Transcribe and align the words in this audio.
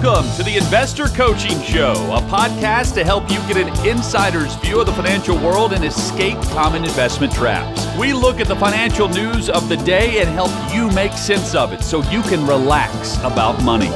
Welcome 0.00 0.32
to 0.36 0.44
the 0.44 0.56
Investor 0.56 1.08
Coaching 1.08 1.60
Show, 1.60 1.90
a 2.12 2.20
podcast 2.30 2.94
to 2.94 3.04
help 3.04 3.28
you 3.28 3.38
get 3.52 3.56
an 3.56 3.68
insider's 3.84 4.54
view 4.54 4.78
of 4.78 4.86
the 4.86 4.92
financial 4.92 5.36
world 5.36 5.72
and 5.72 5.84
escape 5.84 6.40
common 6.52 6.84
investment 6.84 7.32
traps. 7.32 7.84
We 7.98 8.12
look 8.12 8.38
at 8.38 8.46
the 8.46 8.54
financial 8.54 9.08
news 9.08 9.50
of 9.50 9.68
the 9.68 9.76
day 9.78 10.20
and 10.20 10.28
help 10.28 10.52
you 10.72 10.88
make 10.92 11.14
sense 11.14 11.56
of 11.56 11.72
it 11.72 11.82
so 11.82 12.08
you 12.12 12.22
can 12.22 12.46
relax 12.46 13.16
about 13.24 13.60
money. 13.64 13.90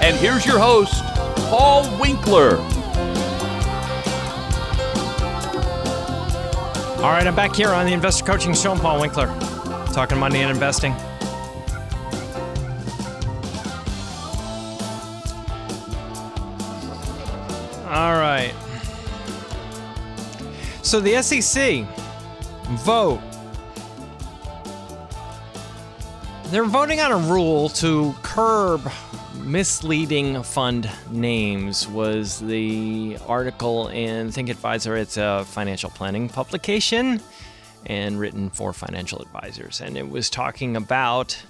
And 0.00 0.16
here's 0.16 0.46
your 0.46 0.58
host, 0.58 1.04
Paul 1.50 1.82
Winkler. 2.00 2.56
All 6.96 7.10
right, 7.10 7.26
I'm 7.26 7.36
back 7.36 7.54
here 7.54 7.68
on 7.68 7.84
the 7.84 7.92
Investor 7.92 8.24
Coaching 8.24 8.54
Show. 8.54 8.72
I'm 8.72 8.80
Paul 8.80 9.02
Winkler, 9.02 9.26
talking 9.92 10.18
money 10.18 10.40
and 10.40 10.50
investing. 10.50 10.94
Right. 18.42 18.54
So 20.82 21.00
the 21.00 21.22
SEC 21.22 21.84
vote. 22.80 23.20
They're 26.46 26.64
voting 26.64 27.00
on 27.00 27.12
a 27.12 27.16
rule 27.16 27.70
to 27.70 28.14
curb 28.22 28.90
misleading 29.42 30.42
fund 30.42 30.90
names 31.10 31.88
was 31.88 32.40
the 32.40 33.16
article 33.26 33.88
in 33.88 34.30
Think 34.30 34.50
Advisor. 34.50 34.96
It's 34.96 35.16
a 35.16 35.44
financial 35.46 35.90
planning 35.90 36.28
publication 36.28 37.20
and 37.86 38.20
written 38.20 38.50
for 38.50 38.72
financial 38.72 39.20
advisors. 39.22 39.80
And 39.80 39.96
it 39.96 40.08
was 40.08 40.28
talking 40.28 40.76
about 40.76 41.42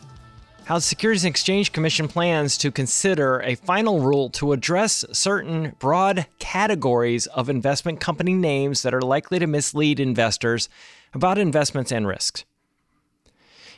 how 0.65 0.77
the 0.77 0.81
Securities 0.81 1.25
and 1.25 1.31
Exchange 1.31 1.73
Commission 1.73 2.09
plans 2.09 2.57
to 2.59 2.71
consider 2.71 3.41
a 3.41 3.57
final 3.57 4.01
rule 4.01 4.31
to 4.31 4.53
address 4.53 5.05
certain 5.13 5.75
broad 5.79 6.27
categories 6.39 7.27
of 7.29 7.49
investment 7.49 8.01
company 8.01 8.33
names 8.33 8.83
that 8.83 8.95
are 8.95 9.03
likely 9.03 9.39
to 9.39 9.47
mislead 9.47 9.99
investors 9.99 10.69
about 11.15 11.39
investments 11.39 11.91
and 11.91 12.07
risks. 12.07 12.45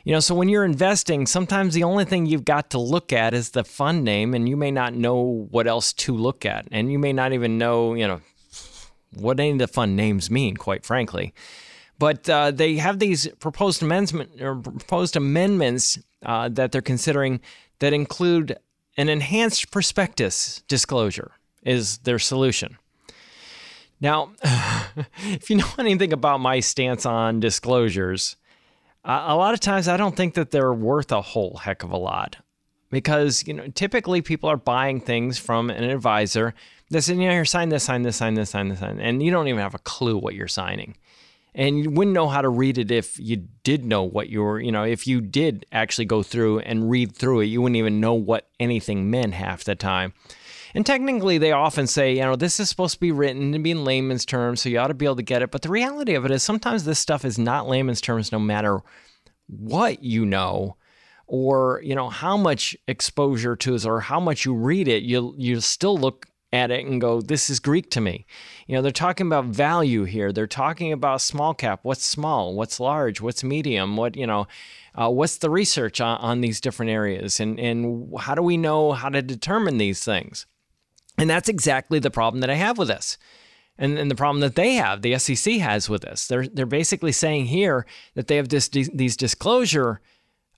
You 0.05 0.12
know, 0.12 0.21
so 0.21 0.35
when 0.35 0.51
you're 0.51 0.67
investing, 0.67 1.27
sometimes 1.27 1.73
the 1.73 1.85
only 1.85 2.05
thing 2.05 2.27
you've 2.27 2.45
got 2.45 2.69
to 2.71 2.79
look 2.79 3.11
at 3.11 3.33
is 3.33 3.51
the 3.51 3.65
fund 3.65 4.05
name, 4.05 4.35
and 4.35 4.47
you 4.47 4.57
may 4.57 4.71
not 4.71 4.93
know 4.93 5.49
what 5.51 5.67
else 5.67 5.95
to 5.95 6.15
look 6.15 6.45
at. 6.45 6.69
And 6.71 6.93
you 6.93 6.99
may 6.99 7.15
not 7.15 7.33
even 7.33 7.57
know, 7.57 7.95
you 7.95 8.07
know, 8.07 8.21
what 9.15 9.41
any 9.41 9.53
of 9.53 9.59
the 9.59 9.67
fund 9.69 9.97
names 9.97 10.31
mean, 10.31 10.59
quite 10.59 10.85
frankly. 10.85 11.33
But 11.98 12.28
uh, 12.28 12.50
they 12.50 12.77
have 12.77 12.98
these 12.98 13.28
proposed 13.39 13.83
amendment 13.83 14.41
or 14.41 14.56
proposed 14.56 15.17
amendments 15.17 15.98
uh, 16.25 16.48
that 16.50 16.73
they're 16.73 16.83
considering 16.83 17.41
that 17.78 17.92
include 17.92 18.56
an 18.97 19.09
enhanced 19.09 19.70
prospectus 19.70 20.62
disclosure 20.69 21.33
is 21.62 21.98
their 21.98 22.19
solution. 22.19 22.78
Now, 24.00 24.33
if 25.25 25.50
you 25.50 25.56
know 25.56 25.69
anything 25.78 26.12
about 26.12 26.41
my 26.41 26.61
stance 26.61 27.06
on 27.06 27.41
disclosures, 27.41 28.37
a 29.05 29.34
lot 29.34 29.55
of 29.55 29.61
times 29.61 29.87
I 29.87 29.97
don't 29.97 30.17
think 30.17 30.34
that 30.34 30.50
they're 30.50 30.72
worth 30.72 31.12
a 31.12 31.20
whole 31.20 31.59
heck 31.59 31.83
of 31.83 31.91
a 31.91 31.97
lot 31.97 32.37
because 32.91 33.47
you 33.47 33.53
know 33.53 33.67
typically 33.69 34.22
people 34.22 34.48
are 34.48 34.56
buying 34.56 35.00
things 35.00 35.37
from 35.39 35.69
an 35.69 35.84
advisor 35.84 36.55
that 36.91 37.03
says, 37.03 37.17
you 37.17 37.25
know, 37.25 37.31
here, 37.31 37.45
sign 37.45 37.69
this, 37.69 37.84
sign 37.84 38.03
this, 38.03 38.17
sign 38.17 38.34
this, 38.34 38.50
sign 38.50 38.69
this, 38.69 38.81
sign, 38.81 39.00
and 39.00 39.22
you 39.22 39.31
don't 39.31 39.48
even 39.48 39.61
have 39.61 39.75
a 39.75 39.78
clue 39.78 40.17
what 40.17 40.34
you're 40.34 40.48
signing. 40.48 40.97
And 41.55 41.78
you 41.78 41.91
wouldn't 41.91 42.14
know 42.14 42.28
how 42.28 42.42
to 42.42 42.48
read 42.48 42.78
it 42.78 42.91
if 42.91 43.19
you 43.19 43.36
did 43.62 43.84
know 43.84 44.02
what 44.02 44.28
you 44.28 44.42
were, 44.42 44.60
you 44.60 44.72
know, 44.72 44.83
if 44.83 45.06
you 45.06 45.20
did 45.20 45.66
actually 45.70 46.05
go 46.05 46.22
through 46.22 46.58
and 46.60 46.91
read 46.91 47.14
through 47.14 47.41
it, 47.41 47.47
you 47.47 47.62
wouldn't 47.62 47.77
even 47.77 48.00
know 48.00 48.14
what 48.14 48.48
anything 48.58 49.08
meant 49.08 49.34
half 49.34 49.62
the 49.62 49.77
time. 49.77 50.14
And 50.75 50.84
technically, 50.84 51.38
they 51.38 51.53
often 51.53 51.87
say, 51.87 52.16
you 52.16 52.22
know, 52.22 52.34
this 52.34 52.59
is 52.59 52.69
supposed 52.69 52.94
to 52.94 53.00
be 53.00 53.12
written 53.12 53.53
to 53.53 53.60
be 53.60 53.70
in 53.70 53.84
layman's 53.84 54.26
terms, 54.26 54.60
so 54.60 54.69
you 54.69 54.81
ought 54.81 54.88
to 54.88 54.94
be 54.94 55.04
able 55.04 55.16
to 55.16 55.22
get 55.22 55.43
it. 55.43 55.53
But 55.53 55.62
the 55.62 55.69
reality 55.69 56.14
of 56.14 56.25
it 56.25 56.32
is 56.32 56.43
sometimes 56.43 56.84
this 56.84 56.98
stuff 56.98 57.25
is 57.25 57.38
not 57.38 57.69
layman's 57.69 58.00
terms 58.00 58.32
no 58.32 58.41
matter 58.41 58.81
what 59.47 60.03
you 60.03 60.26
know 60.26 60.76
or, 61.28 61.81
you 61.84 61.94
know, 61.94 62.10
how 62.10 62.37
much 62.37 62.76
exposure 62.88 63.54
to 63.56 63.76
it 63.76 63.87
or 63.87 64.00
how 64.00 64.19
much 64.19 64.44
you 64.44 64.54
read 64.54 64.88
it, 64.88 65.04
you 65.04 65.34
you 65.38 65.60
still 65.60 65.97
look 65.97 66.26
at 66.54 66.70
it 66.70 66.87
and 66.87 67.00
go, 67.00 67.20
this 67.20 67.50
is 67.50 67.59
Greek 67.59 67.91
to 67.91 68.00
me. 68.00 68.25
You 68.66 68.76
know, 68.76 68.82
they're 68.82 68.92
talking 68.92 69.26
about 69.26 69.47
value 69.47 70.04
here. 70.04 70.32
They're 70.32 70.47
talking 70.47 70.92
about 70.92 71.20
small 71.20 71.53
cap. 71.53 71.81
What's 71.82 72.06
small? 72.06 72.54
What's 72.54 72.78
large? 72.78 73.20
What's 73.20 73.42
medium? 73.42 73.97
What, 73.97 74.16
you 74.16 74.26
know, 74.26 74.47
uh, 74.94 75.10
what's 75.10 75.38
the 75.38 75.50
research 75.50 76.00
on, 76.00 76.16
on 76.19 76.41
these 76.41 76.60
different 76.60 76.91
areas? 76.91 77.41
And, 77.41 77.59
and 77.59 78.12
how 78.19 78.37
do 78.37 78.43
we 78.43 78.56
know 78.56 78.93
how 78.93 79.09
to 79.09 79.20
determine 79.20 79.78
these 79.78 80.04
things? 80.04 80.47
And 81.19 81.28
that's 81.28 81.48
exactly 81.48 81.98
the 81.98 82.10
problem 82.10 82.41
that 82.41 82.50
I 82.50 82.54
have 82.54 82.78
with 82.78 82.88
this. 82.88 83.19
And, 83.76 83.98
and 83.98 84.09
the 84.09 84.14
problem 84.14 84.41
that 84.41 84.54
they 84.54 84.75
have, 84.75 85.03
the 85.03 85.19
SEC 85.19 85.54
has 85.54 85.91
with 85.91 86.03
this. 86.03 86.28
They're, 86.28 86.47
they're 86.47 86.66
basically 86.66 87.10
saying 87.10 87.47
here 87.47 87.84
that 88.14 88.28
they 88.28 88.37
have 88.37 88.48
this, 88.48 88.69
these 88.69 89.16
disclosure, 89.16 90.00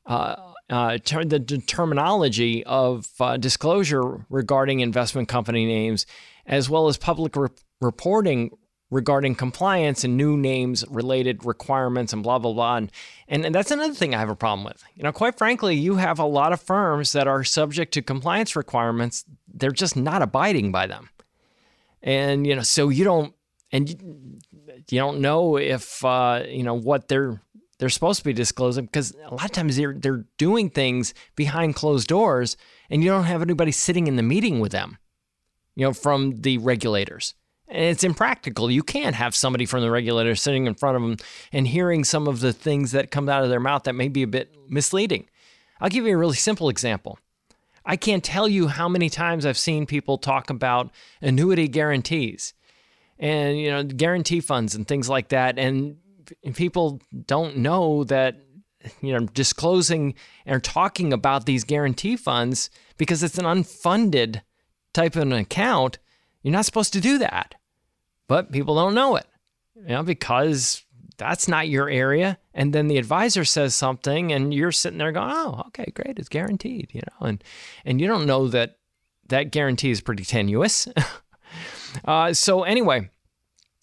uh, 0.05 0.53
uh, 0.71 0.99
ter- 0.99 1.25
the 1.25 1.41
terminology 1.41 2.65
of 2.65 3.09
uh, 3.21 3.37
disclosure 3.37 4.27
regarding 4.29 4.81
investment 4.81 5.29
company 5.29 5.67
names, 5.67 6.07
as 6.47 6.69
well 6.69 6.89
as 6.89 6.97
public 6.97 7.37
re- 7.37 7.49
reporting 7.81 8.51
regarding 8.91 9.35
compliance 9.35 10.05
and 10.05 10.17
new 10.17 10.37
names 10.37 10.85
related 10.89 11.45
requirements 11.45 12.13
and 12.13 12.23
blah 12.23 12.39
blah 12.39 12.53
blah. 12.53 12.77
And, 12.77 12.93
and, 13.29 13.45
and 13.45 13.55
that's 13.55 13.71
another 13.71 13.95
thing 13.95 14.15
i 14.15 14.19
have 14.19 14.31
a 14.31 14.37
problem 14.37 14.65
with. 14.65 14.83
You 14.95 15.03
know 15.03 15.13
quite 15.13 15.37
frankly 15.37 15.75
you 15.75 15.97
have 15.97 16.19
a 16.19 16.25
lot 16.25 16.53
of 16.53 16.61
firms 16.61 17.13
that 17.13 17.27
are 17.27 17.43
subject 17.45 17.93
to 17.95 18.03
compliance 18.03 18.55
requirements. 18.55 19.25
They're 19.53 19.73
just 19.73 19.97
not 19.97 20.23
abiding 20.23 20.73
by 20.73 20.87
them. 20.87 21.11
And 22.03 22.47
you 22.47 22.55
know 22.55 22.63
so 22.63 22.89
you 22.89 23.05
don't 23.05 23.35
and 23.73 23.89
you, 23.91 23.97
you 24.91 24.99
don't 24.99 25.21
know 25.21 25.57
if 25.57 26.05
uh, 26.05 26.45
you 26.49 26.63
know 26.63 26.75
what 26.75 27.09
they're 27.09 27.41
they're 27.79 27.89
supposed 27.89 28.21
to 28.21 28.25
be 28.25 28.33
disclosing 28.33 28.87
because 28.87 29.15
a 29.27 29.35
lot 29.35 29.45
of 29.47 29.53
times 29.53 29.77
they're 29.77 29.95
they're 29.95 30.25
doing 30.39 30.71
things 30.71 31.15
behind 31.35 31.75
closed 31.75 32.09
doors 32.09 32.57
and 32.91 33.03
you 33.03 33.11
don't 33.11 33.25
have 33.25 33.43
anybody 33.43 33.73
sitting 33.73 34.07
in 34.07 34.17
the 34.17 34.23
meeting 34.23 34.61
with 34.61 34.73
them 34.73 34.99
you 35.75 35.85
know 35.85 35.93
from 35.93 36.41
the 36.41 36.59
regulators 36.59 37.35
and 37.69 37.85
it's 37.85 38.05
impractical. 38.05 38.71
You 38.71 38.83
can't 38.83 39.17
have 39.17 39.35
somebody 39.35 39.67
from 39.67 39.81
the 39.81 39.91
regulator 39.91 40.37
sitting 40.37 40.67
in 40.67 40.75
front 40.75 40.97
of 40.97 41.03
them 41.03 41.17
and 41.53 41.67
hearing 41.67 42.05
some 42.05 42.29
of 42.29 42.41
the 42.41 42.53
things 42.53 42.93
that 42.93 43.11
come 43.11 43.29
out 43.29 43.43
of 43.43 43.51
their 43.51 43.61
mouth 43.61 43.85
that 43.85 43.95
may 43.95 44.09
be 44.09 44.23
a 44.23 44.29
bit 44.29 44.55
misleading. 44.69 45.29
I'll 45.81 45.89
give 45.89 46.07
you 46.07 46.15
a 46.15 46.17
really 46.17 46.37
simple 46.37 46.69
example. 46.69 47.19
I 47.85 47.97
can't 47.97 48.25
tell 48.25 48.49
you 48.49 48.69
how 48.69 48.89
many 48.89 49.09
times 49.09 49.47
I've 49.47 49.59
seen 49.59 49.87
people 49.87 50.19
talk 50.19 50.51
about 50.51 50.91
annuity 51.21 51.69
guarantees 51.69 52.55
and 53.19 53.59
you 53.59 53.71
know 53.71 53.83
guarantee 53.83 54.41
funds 54.41 54.75
and 54.75 54.87
things 54.87 55.09
like 55.09 55.29
that 55.29 55.59
and 55.59 55.97
people 56.55 57.01
don't 57.27 57.57
know 57.57 58.05
that 58.05 58.43
you 59.01 59.13
know 59.13 59.27
disclosing 59.27 60.15
or 60.47 60.61
talking 60.61 61.13
about 61.13 61.47
these 61.47 61.65
guarantee 61.65 62.17
funds 62.17 62.71
because 62.97 63.23
it's 63.23 63.39
an 63.39 63.45
unfunded 63.45 64.43
type 64.93 65.17
of 65.17 65.23
an 65.23 65.33
account 65.33 65.99
you're 66.47 66.53
not 66.53 66.65
supposed 66.65 66.93
to 66.93 67.01
do 67.01 67.19
that. 67.19 67.57
But 68.29 68.53
people 68.53 68.77
don't 68.77 68.95
know 68.95 69.17
it, 69.17 69.27
you 69.75 69.89
know, 69.89 70.05
because 70.05 70.85
that's 71.17 71.49
not 71.49 71.69
your 71.69 71.91
area. 71.91 72.39
And 72.55 72.73
then 72.73 72.87
the 72.87 72.99
advisor 72.99 73.45
says 73.45 73.75
something 73.75 74.31
and 74.31 74.55
you're 74.55 74.71
sitting 74.71 74.99
there 74.99 75.11
going, 75.11 75.33
oh, 75.33 75.65
okay, 75.67 75.91
great. 75.93 76.21
It's 76.21 76.29
guaranteed, 76.29 76.91
you 76.93 77.01
know, 77.01 77.27
and, 77.27 77.43
and 77.85 78.01
you 78.01 78.07
don't 78.07 78.27
know 78.27 78.47
that 78.47 78.79
that 79.29 79.51
guarantee 79.51 79.91
is 79.91 80.01
pretty 80.01 80.25
tenuous. 80.25 80.87
uh, 82.05 82.33
so 82.33 82.63
anyway, 82.63 83.11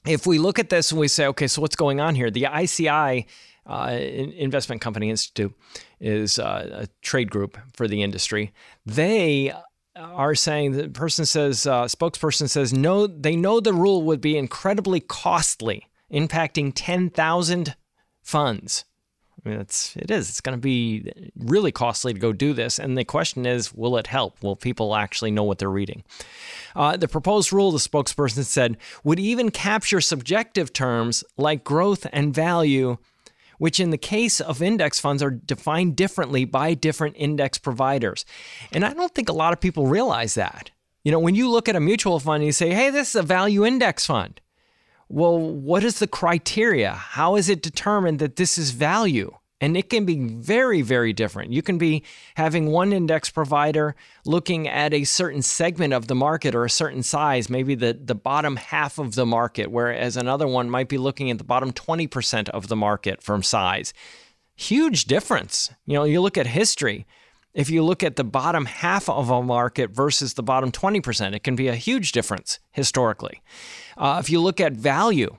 if 0.05 0.27
we 0.27 0.37
look 0.39 0.59
at 0.59 0.69
this 0.69 0.91
and 0.91 0.99
we 0.99 1.07
say, 1.07 1.27
okay, 1.27 1.47
so 1.47 1.61
what's 1.61 1.75
going 1.75 1.99
on 1.99 2.15
here? 2.15 2.29
The 2.29 2.47
ICI 2.53 3.27
uh, 3.65 3.89
Investment 3.91 4.81
Company 4.81 5.09
Institute 5.09 5.53
is 5.99 6.39
uh, 6.39 6.69
a 6.83 6.87
trade 7.01 7.31
group 7.31 7.57
for 7.73 7.87
the 7.87 8.03
industry. 8.03 8.53
They 8.85 9.53
are 9.95 10.35
saying 10.35 10.71
the 10.71 10.89
person 10.89 11.25
says 11.25 11.67
uh, 11.67 11.83
spokesperson 11.83 12.49
says 12.49 12.73
no 12.73 13.05
they 13.05 13.35
know 13.35 13.59
the 13.59 13.73
rule 13.73 14.01
would 14.01 14.19
be 14.21 14.35
incredibly 14.37 14.99
costly 14.99 15.85
impacting 16.11 16.71
10,000 16.73 17.75
funds 18.23 18.85
I 19.45 19.49
mean, 19.49 19.59
it's 19.59 19.95
it 19.97 20.09
is. 20.09 20.29
It's 20.29 20.41
going 20.41 20.57
to 20.57 20.61
be 20.61 21.11
really 21.37 21.71
costly 21.71 22.13
to 22.13 22.19
go 22.19 22.31
do 22.31 22.53
this, 22.53 22.79
and 22.79 22.97
the 22.97 23.03
question 23.03 23.45
is, 23.45 23.73
will 23.73 23.97
it 23.97 24.07
help? 24.07 24.41
Will 24.41 24.55
people 24.55 24.95
actually 24.95 25.31
know 25.31 25.43
what 25.43 25.59
they're 25.59 25.69
reading? 25.69 26.03
Uh, 26.75 26.95
the 26.95 27.07
proposed 27.07 27.51
rule, 27.51 27.71
the 27.71 27.77
spokesperson 27.77 28.45
said, 28.45 28.77
would 29.03 29.19
even 29.19 29.51
capture 29.51 29.99
subjective 29.99 30.71
terms 30.71 31.23
like 31.37 31.63
growth 31.63 32.07
and 32.13 32.33
value 32.33 32.97
which 33.59 33.79
in 33.79 33.91
the 33.91 33.97
case 33.97 34.41
of 34.41 34.61
index 34.61 34.99
funds 34.99 35.23
are 35.23 35.31
defined 35.31 35.95
differently 35.95 36.43
by 36.43 36.73
different 36.73 37.15
index 37.17 37.57
providers. 37.57 38.25
And 38.73 38.83
I 38.83 38.93
don't 38.93 39.13
think 39.15 39.29
a 39.29 39.33
lot 39.33 39.53
of 39.53 39.61
people 39.61 39.87
realize 39.87 40.33
that. 40.33 40.71
You 41.03 41.11
know, 41.13 41.19
when 41.19 41.35
you 41.35 41.49
look 41.49 41.69
at 41.69 41.75
a 41.75 41.79
mutual 41.79 42.19
fund 42.19 42.41
and 42.41 42.45
you 42.45 42.51
say, 42.51 42.73
hey, 42.73 42.89
this 42.89 43.09
is 43.09 43.15
a 43.15 43.23
value 43.23 43.65
index 43.65 44.05
fund. 44.05 44.41
Well, 45.13 45.37
what 45.37 45.83
is 45.83 45.99
the 45.99 46.07
criteria? 46.07 46.93
How 46.93 47.35
is 47.35 47.47
it 47.47 47.61
determined 47.61 48.17
that 48.17 48.35
this 48.35 48.57
is 48.57 48.71
value 48.71 49.37
And 49.61 49.77
it 49.77 49.87
can 49.87 50.05
be 50.05 50.17
very, 50.17 50.81
very 50.81 51.13
different. 51.13 51.53
You 51.53 51.61
can 51.61 51.77
be 51.77 52.03
having 52.35 52.71
one 52.71 52.91
index 52.91 53.29
provider 53.29 53.95
looking 54.25 54.67
at 54.67 54.91
a 54.91 55.03
certain 55.03 55.43
segment 55.43 55.93
of 55.93 56.07
the 56.07 56.15
market 56.15 56.55
or 56.55 56.65
a 56.65 56.69
certain 56.69 57.03
size, 57.03 57.47
maybe 57.47 57.75
the, 57.75 57.93
the 57.93 58.15
bottom 58.15 58.55
half 58.55 58.97
of 58.97 59.13
the 59.13 59.25
market, 59.25 59.69
whereas 59.69 60.17
another 60.17 60.47
one 60.47 60.67
might 60.67 60.89
be 60.89 60.97
looking 60.97 61.29
at 61.29 61.37
the 61.37 61.43
bottom 61.43 61.71
20% 61.71 62.49
of 62.49 62.67
the 62.67 62.75
market 62.75 63.21
from 63.21 63.43
size. 63.43 63.93
Huge 64.55 65.05
difference. 65.05 65.69
You 65.85 65.93
know, 65.93 66.05
you 66.05 66.21
look 66.21 66.39
at 66.39 66.47
history. 66.47 67.05
If 67.53 67.69
you 67.69 67.83
look 67.83 68.01
at 68.03 68.15
the 68.15 68.23
bottom 68.23 68.65
half 68.65 69.07
of 69.07 69.29
a 69.29 69.43
market 69.43 69.91
versus 69.91 70.33
the 70.33 70.43
bottom 70.43 70.71
20%, 70.71 71.35
it 71.35 71.43
can 71.43 71.55
be 71.55 71.67
a 71.67 71.75
huge 71.75 72.11
difference 72.11 72.59
historically. 72.71 73.41
Uh, 73.95 74.17
if 74.19 74.29
you 74.29 74.41
look 74.41 74.59
at 74.59 74.73
value, 74.73 75.37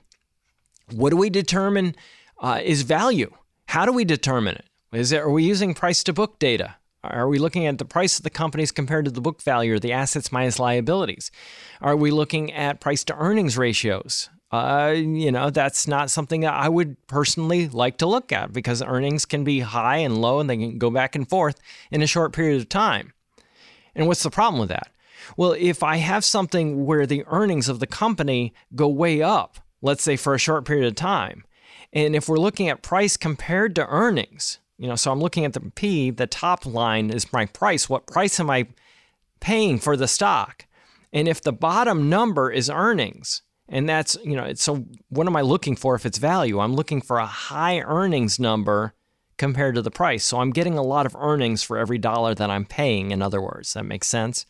what 0.91 1.09
do 1.09 1.17
we 1.17 1.29
determine 1.29 1.95
uh, 2.39 2.61
is 2.63 2.83
value? 2.83 3.31
How 3.67 3.85
do 3.85 3.91
we 3.91 4.05
determine 4.05 4.55
it? 4.55 4.65
Is 4.93 5.11
it, 5.11 5.21
are 5.21 5.29
we 5.29 5.43
using 5.43 5.73
price 5.73 6.03
to 6.05 6.13
book 6.13 6.39
data? 6.39 6.75
Are 7.03 7.27
we 7.27 7.37
looking 7.37 7.65
at 7.65 7.77
the 7.77 7.85
price 7.85 8.17
of 8.17 8.23
the 8.23 8.29
companies 8.29 8.71
compared 8.71 9.05
to 9.05 9.11
the 9.11 9.21
book 9.21 9.41
value 9.41 9.73
or 9.73 9.79
the 9.79 9.91
assets 9.91 10.31
minus 10.31 10.57
liabilities? 10.57 11.31
Are 11.81 11.95
we 11.95 12.11
looking 12.11 12.51
at 12.53 12.79
price 12.79 13.03
to 13.05 13.15
earnings 13.15 13.57
ratios? 13.57 14.29
Uh, 14.55 14.91
you 14.91 15.31
know, 15.31 15.49
that's 15.49 15.87
not 15.87 16.09
something 16.09 16.41
that 16.41 16.53
I 16.53 16.69
would 16.69 16.95
personally 17.07 17.67
like 17.67 17.97
to 17.97 18.05
look 18.05 18.31
at 18.31 18.53
because 18.53 18.81
earnings 18.81 19.25
can 19.25 19.43
be 19.43 19.59
high 19.59 19.97
and 19.97 20.17
low 20.19 20.39
and 20.39 20.49
they 20.49 20.57
can 20.57 20.77
go 20.77 20.89
back 20.89 21.15
and 21.15 21.27
forth 21.27 21.59
in 21.91 22.01
a 22.01 22.07
short 22.07 22.33
period 22.33 22.61
of 22.61 22.69
time. 22.69 23.13
And 23.95 24.07
what's 24.07 24.23
the 24.23 24.29
problem 24.29 24.59
with 24.59 24.69
that? 24.69 24.89
Well, 25.37 25.53
if 25.57 25.83
I 25.83 25.97
have 25.97 26.23
something 26.23 26.85
where 26.85 27.05
the 27.05 27.23
earnings 27.27 27.69
of 27.69 27.79
the 27.79 27.87
company 27.87 28.53
go 28.75 28.87
way 28.87 29.21
up, 29.21 29.57
let's 29.81 30.03
say 30.03 30.15
for 30.15 30.33
a 30.33 30.39
short 30.39 30.65
period 30.65 30.87
of 30.87 30.95
time, 30.95 31.43
and 31.93 32.15
if 32.15 32.27
we're 32.27 32.37
looking 32.37 32.69
at 32.69 32.81
price 32.81 33.17
compared 33.17 33.75
to 33.75 33.87
earnings, 33.87 34.59
you 34.77 34.87
know, 34.87 34.95
so 34.95 35.11
I'm 35.11 35.21
looking 35.21 35.45
at 35.45 35.53
the 35.53 35.61
P, 35.61 36.09
the 36.09 36.27
top 36.27 36.65
line 36.65 37.09
is 37.09 37.31
my 37.31 37.45
price. 37.45 37.89
What 37.89 38.07
price 38.07 38.39
am 38.39 38.49
I 38.49 38.67
paying 39.39 39.79
for 39.79 39.95
the 39.95 40.07
stock? 40.07 40.65
And 41.13 41.27
if 41.27 41.41
the 41.41 41.53
bottom 41.53 42.09
number 42.09 42.51
is 42.51 42.69
earnings, 42.69 43.41
and 43.67 43.89
that's, 43.89 44.17
you 44.23 44.35
know, 44.35 44.53
so 44.53 44.85
what 45.09 45.27
am 45.27 45.35
I 45.35 45.41
looking 45.41 45.75
for 45.75 45.95
if 45.95 46.05
it's 46.05 46.17
value? 46.17 46.59
I'm 46.59 46.75
looking 46.75 47.01
for 47.01 47.17
a 47.17 47.25
high 47.25 47.79
earnings 47.81 48.39
number 48.39 48.93
compared 49.37 49.75
to 49.75 49.81
the 49.81 49.91
price. 49.91 50.23
So 50.23 50.39
I'm 50.39 50.51
getting 50.51 50.77
a 50.77 50.83
lot 50.83 51.05
of 51.05 51.15
earnings 51.15 51.63
for 51.63 51.77
every 51.77 51.97
dollar 51.97 52.35
that 52.35 52.49
I'm 52.49 52.65
paying, 52.65 53.11
in 53.11 53.21
other 53.21 53.41
words. 53.41 53.73
That 53.73 53.85
makes 53.85 54.07
sense. 54.07 54.45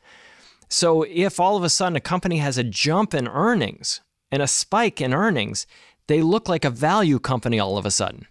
So 0.70 1.04
if 1.04 1.40
all 1.40 1.56
of 1.56 1.64
a 1.64 1.70
sudden 1.70 1.96
a 1.96 2.02
company 2.02 2.38
has 2.38 2.58
a 2.58 2.64
jump 2.64 3.14
in 3.14 3.28
earnings 3.28 4.02
and 4.32 4.42
a 4.42 4.48
spike 4.48 5.00
in 5.00 5.14
earnings, 5.14 5.66
they 6.08 6.22
look 6.22 6.50
like 6.50 6.66
a 6.66 6.70
value 6.70 7.20
company 7.20 7.60
all 7.60 7.78
of 7.78 7.86
a 7.86 7.92
sudden. 7.92 8.28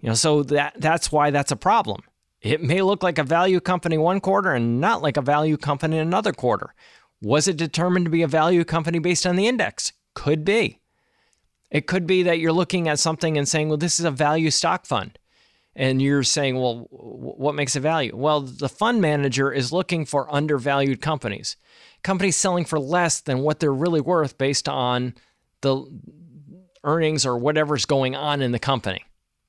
You 0.00 0.08
know, 0.08 0.14
so 0.14 0.42
that 0.44 0.74
that's 0.78 1.12
why 1.12 1.30
that's 1.30 1.52
a 1.52 1.56
problem. 1.56 2.02
It 2.40 2.62
may 2.62 2.82
look 2.82 3.02
like 3.02 3.18
a 3.18 3.24
value 3.24 3.60
company 3.60 3.96
one 3.98 4.20
quarter 4.20 4.52
and 4.52 4.80
not 4.80 5.00
like 5.00 5.16
a 5.16 5.22
value 5.22 5.56
company 5.56 5.98
another 5.98 6.32
quarter. 6.32 6.74
Was 7.22 7.46
it 7.46 7.56
determined 7.56 8.06
to 8.06 8.10
be 8.10 8.22
a 8.22 8.28
value 8.28 8.64
company 8.64 8.98
based 8.98 9.26
on 9.26 9.36
the 9.36 9.46
index? 9.46 9.92
Could 10.14 10.44
be. 10.44 10.80
It 11.70 11.86
could 11.86 12.06
be 12.06 12.24
that 12.24 12.38
you're 12.38 12.52
looking 12.52 12.88
at 12.88 12.98
something 12.98 13.38
and 13.38 13.48
saying, 13.48 13.68
well, 13.68 13.78
this 13.78 13.98
is 13.98 14.04
a 14.04 14.10
value 14.10 14.50
stock 14.50 14.84
fund. 14.84 15.18
And 15.74 16.02
you're 16.02 16.24
saying, 16.24 16.60
well, 16.60 16.86
what 16.90 17.54
makes 17.54 17.76
a 17.76 17.80
value? 17.80 18.14
Well, 18.14 18.42
the 18.42 18.68
fund 18.68 19.00
manager 19.00 19.50
is 19.50 19.72
looking 19.72 20.04
for 20.04 20.32
undervalued 20.34 21.00
companies, 21.00 21.56
companies 22.02 22.36
selling 22.36 22.66
for 22.66 22.78
less 22.78 23.20
than 23.20 23.38
what 23.38 23.58
they're 23.58 23.72
really 23.72 24.02
worth 24.02 24.36
based 24.36 24.68
on 24.68 25.14
the 25.62 25.86
earnings 26.84 27.24
or 27.24 27.38
whatever's 27.38 27.86
going 27.86 28.14
on 28.14 28.42
in 28.42 28.52
the 28.52 28.58
company. 28.58 29.04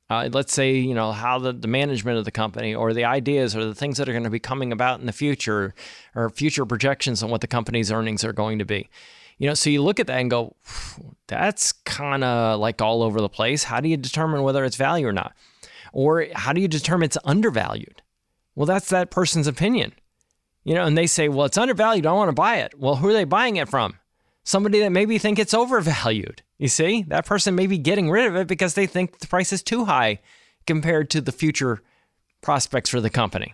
Uh, 0.10 0.30
let's 0.32 0.54
say, 0.54 0.76
you 0.76 0.94
know, 0.94 1.12
how 1.12 1.40
the, 1.40 1.54
the 1.54 1.68
management 1.68 2.18
of 2.18 2.26
the 2.26 2.32
company 2.32 2.76
or 2.76 2.94
the 2.94 3.06
ideas 3.06 3.56
or 3.56 3.66
the 3.66 3.74
things 3.74 3.98
that 3.98 4.08
are 4.08 4.12
going 4.12 4.26
to 4.26 4.30
be 4.30 4.40
coming 4.40 4.72
about 4.72 5.00
in 5.00 5.06
the 5.06 5.14
future 5.14 5.74
or 6.14 6.30
future 6.30 6.66
projections 6.66 7.24
on 7.24 7.30
what 7.30 7.42
the 7.42 7.48
company's 7.48 7.92
earnings 7.92 8.24
are 8.24 8.34
going 8.34 8.60
to 8.60 8.66
be. 8.66 8.90
You 9.38 9.48
know, 9.48 9.54
so 9.54 9.70
you 9.70 9.82
look 9.82 10.00
at 10.00 10.08
that 10.08 10.20
and 10.20 10.30
go, 10.30 10.56
that's 11.28 11.72
kind 11.72 12.24
of 12.24 12.60
like 12.60 12.82
all 12.82 13.02
over 13.02 13.22
the 13.22 13.30
place. 13.30 13.64
How 13.64 13.80
do 13.80 13.90
you 13.90 13.98
determine 13.98 14.44
whether 14.44 14.64
it's 14.66 14.76
value 14.76 15.08
or 15.08 15.14
not? 15.14 15.34
Or 15.94 16.28
how 16.34 16.54
do 16.54 16.62
you 16.62 16.68
determine 16.68 17.06
it's 17.06 17.18
undervalued? 17.24 18.02
Well, 18.56 18.66
that's 18.66 18.90
that 18.90 19.10
person's 19.10 19.48
opinion. 19.48 19.94
You 20.64 20.76
know, 20.76 20.86
and 20.86 20.98
they 20.98 21.08
say, 21.08 21.28
well, 21.30 21.46
it's 21.46 21.58
undervalued. 21.58 22.06
I 22.06 22.14
want 22.14 22.30
to 22.30 22.34
buy 22.34 22.58
it. 22.58 22.78
Well, 22.78 22.98
who 22.98 23.10
are 23.10 23.14
they 23.14 23.24
buying 23.26 23.56
it 23.56 23.68
from? 23.70 23.98
Somebody 24.44 24.80
that 24.80 24.92
maybe 24.92 25.18
think 25.18 25.40
it's 25.40 25.54
overvalued. 25.54 26.42
You 26.58 26.68
see, 26.68 27.04
that 27.08 27.26
person 27.26 27.56
may 27.56 27.68
be 27.68 27.78
getting 27.78 28.10
rid 28.10 28.28
of 28.28 28.36
it 28.36 28.48
because 28.48 28.74
they 28.74 28.88
think 28.88 29.20
the 29.20 29.28
price 29.28 29.54
is 29.54 29.64
too 29.64 29.86
high 29.86 30.20
compared 30.68 31.10
to 31.12 31.22
the 31.22 31.32
future 31.32 31.82
prospects 32.42 32.90
for 32.90 33.02
the 33.02 33.10
company. 33.10 33.54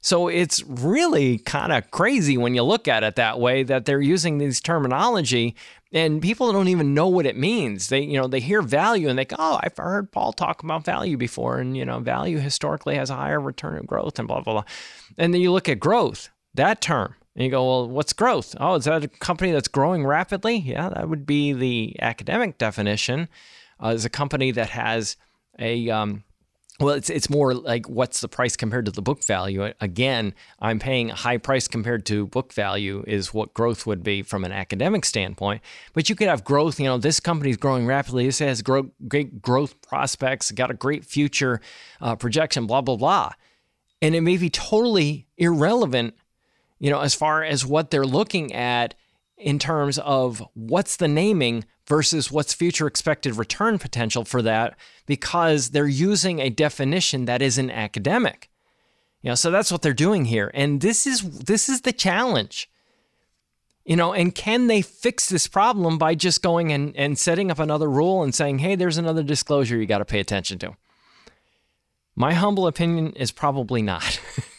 So 0.00 0.28
it's 0.28 0.62
really 0.64 1.38
kind 1.38 1.72
of 1.72 1.90
crazy 1.90 2.38
when 2.38 2.54
you 2.54 2.62
look 2.62 2.86
at 2.86 3.02
it 3.02 3.16
that 3.16 3.40
way 3.40 3.62
that 3.64 3.84
they're 3.84 4.00
using 4.00 4.38
these 4.38 4.60
terminology 4.60 5.56
and 5.92 6.22
people 6.22 6.52
don't 6.52 6.68
even 6.68 6.94
know 6.94 7.08
what 7.08 7.26
it 7.26 7.36
means. 7.36 7.88
They, 7.88 8.02
you 8.02 8.18
know, 8.18 8.28
they 8.28 8.40
hear 8.40 8.62
value 8.62 9.08
and 9.08 9.18
they 9.18 9.24
go, 9.24 9.36
"Oh, 9.38 9.58
I've 9.62 9.76
heard 9.76 10.12
Paul 10.12 10.32
talk 10.32 10.62
about 10.62 10.84
value 10.84 11.16
before 11.16 11.58
and 11.58 11.76
you 11.76 11.84
know, 11.84 11.98
value 11.98 12.38
historically 12.38 12.94
has 12.94 13.10
a 13.10 13.16
higher 13.16 13.40
return 13.40 13.76
of 13.76 13.86
growth 13.86 14.18
and 14.18 14.28
blah 14.28 14.40
blah 14.40 14.52
blah." 14.52 14.64
And 15.16 15.34
then 15.34 15.40
you 15.40 15.50
look 15.50 15.68
at 15.68 15.80
growth, 15.80 16.28
that 16.54 16.80
term. 16.80 17.14
And 17.38 17.44
you 17.44 17.52
go, 17.52 17.64
well, 17.64 17.88
what's 17.88 18.12
growth? 18.12 18.56
Oh, 18.58 18.74
is 18.74 18.86
that 18.86 19.04
a 19.04 19.06
company 19.06 19.52
that's 19.52 19.68
growing 19.68 20.04
rapidly? 20.04 20.56
Yeah, 20.56 20.88
that 20.88 21.08
would 21.08 21.24
be 21.24 21.52
the 21.52 21.94
academic 22.02 22.58
definition. 22.58 23.28
Uh, 23.80 23.90
is 23.90 24.04
a 24.04 24.10
company 24.10 24.50
that 24.50 24.70
has 24.70 25.16
a 25.56 25.88
um, 25.88 26.24
well, 26.80 26.96
it's 26.96 27.08
it's 27.08 27.30
more 27.30 27.54
like 27.54 27.88
what's 27.88 28.22
the 28.22 28.28
price 28.28 28.56
compared 28.56 28.86
to 28.86 28.90
the 28.90 29.02
book 29.02 29.22
value. 29.22 29.72
Again, 29.80 30.34
I'm 30.58 30.80
paying 30.80 31.12
a 31.12 31.14
high 31.14 31.36
price 31.36 31.68
compared 31.68 32.04
to 32.06 32.26
book 32.26 32.52
value 32.52 33.04
is 33.06 33.32
what 33.32 33.54
growth 33.54 33.86
would 33.86 34.02
be 34.02 34.24
from 34.24 34.44
an 34.44 34.50
academic 34.50 35.04
standpoint. 35.04 35.62
But 35.92 36.08
you 36.08 36.16
could 36.16 36.26
have 36.26 36.42
growth. 36.42 36.80
You 36.80 36.86
know, 36.86 36.98
this 36.98 37.20
company's 37.20 37.56
growing 37.56 37.86
rapidly. 37.86 38.26
This 38.26 38.40
has 38.40 38.62
great 38.62 39.40
growth 39.40 39.80
prospects. 39.80 40.50
Got 40.50 40.72
a 40.72 40.74
great 40.74 41.04
future 41.04 41.60
uh, 42.00 42.16
projection. 42.16 42.66
Blah 42.66 42.80
blah 42.80 42.96
blah, 42.96 43.30
and 44.02 44.16
it 44.16 44.22
may 44.22 44.38
be 44.38 44.50
totally 44.50 45.28
irrelevant 45.36 46.14
you 46.78 46.90
know, 46.90 47.00
as 47.00 47.14
far 47.14 47.42
as 47.42 47.66
what 47.66 47.90
they're 47.90 48.06
looking 48.06 48.54
at 48.54 48.94
in 49.36 49.58
terms 49.58 49.98
of 49.98 50.42
what's 50.54 50.96
the 50.96 51.08
naming 51.08 51.64
versus 51.86 52.30
what's 52.30 52.52
future 52.52 52.86
expected 52.86 53.36
return 53.36 53.78
potential 53.78 54.24
for 54.24 54.42
that 54.42 54.76
because 55.06 55.70
they're 55.70 55.86
using 55.86 56.40
a 56.40 56.50
definition 56.50 57.24
that 57.24 57.40
isn't 57.40 57.70
academic. 57.70 58.50
You 59.22 59.30
know, 59.30 59.34
so 59.34 59.50
that's 59.50 59.72
what 59.72 59.82
they're 59.82 59.94
doing 59.94 60.26
here. 60.26 60.50
And 60.54 60.80
this 60.80 61.06
is 61.06 61.22
this 61.22 61.68
is 61.68 61.80
the 61.80 61.92
challenge. 61.92 62.70
You 63.84 63.96
know, 63.96 64.12
and 64.12 64.34
can 64.34 64.66
they 64.66 64.82
fix 64.82 65.30
this 65.30 65.48
problem 65.48 65.96
by 65.96 66.14
just 66.14 66.42
going 66.42 66.72
and, 66.72 66.94
and 66.94 67.18
setting 67.18 67.50
up 67.50 67.58
another 67.58 67.88
rule 67.88 68.22
and 68.22 68.34
saying, 68.34 68.58
hey, 68.58 68.76
there's 68.76 68.98
another 68.98 69.22
disclosure 69.22 69.78
you 69.78 69.86
got 69.86 69.98
to 69.98 70.04
pay 70.04 70.20
attention 70.20 70.58
to? 70.58 70.76
My 72.14 72.34
humble 72.34 72.66
opinion 72.66 73.14
is 73.14 73.32
probably 73.32 73.80
not. 73.80 74.20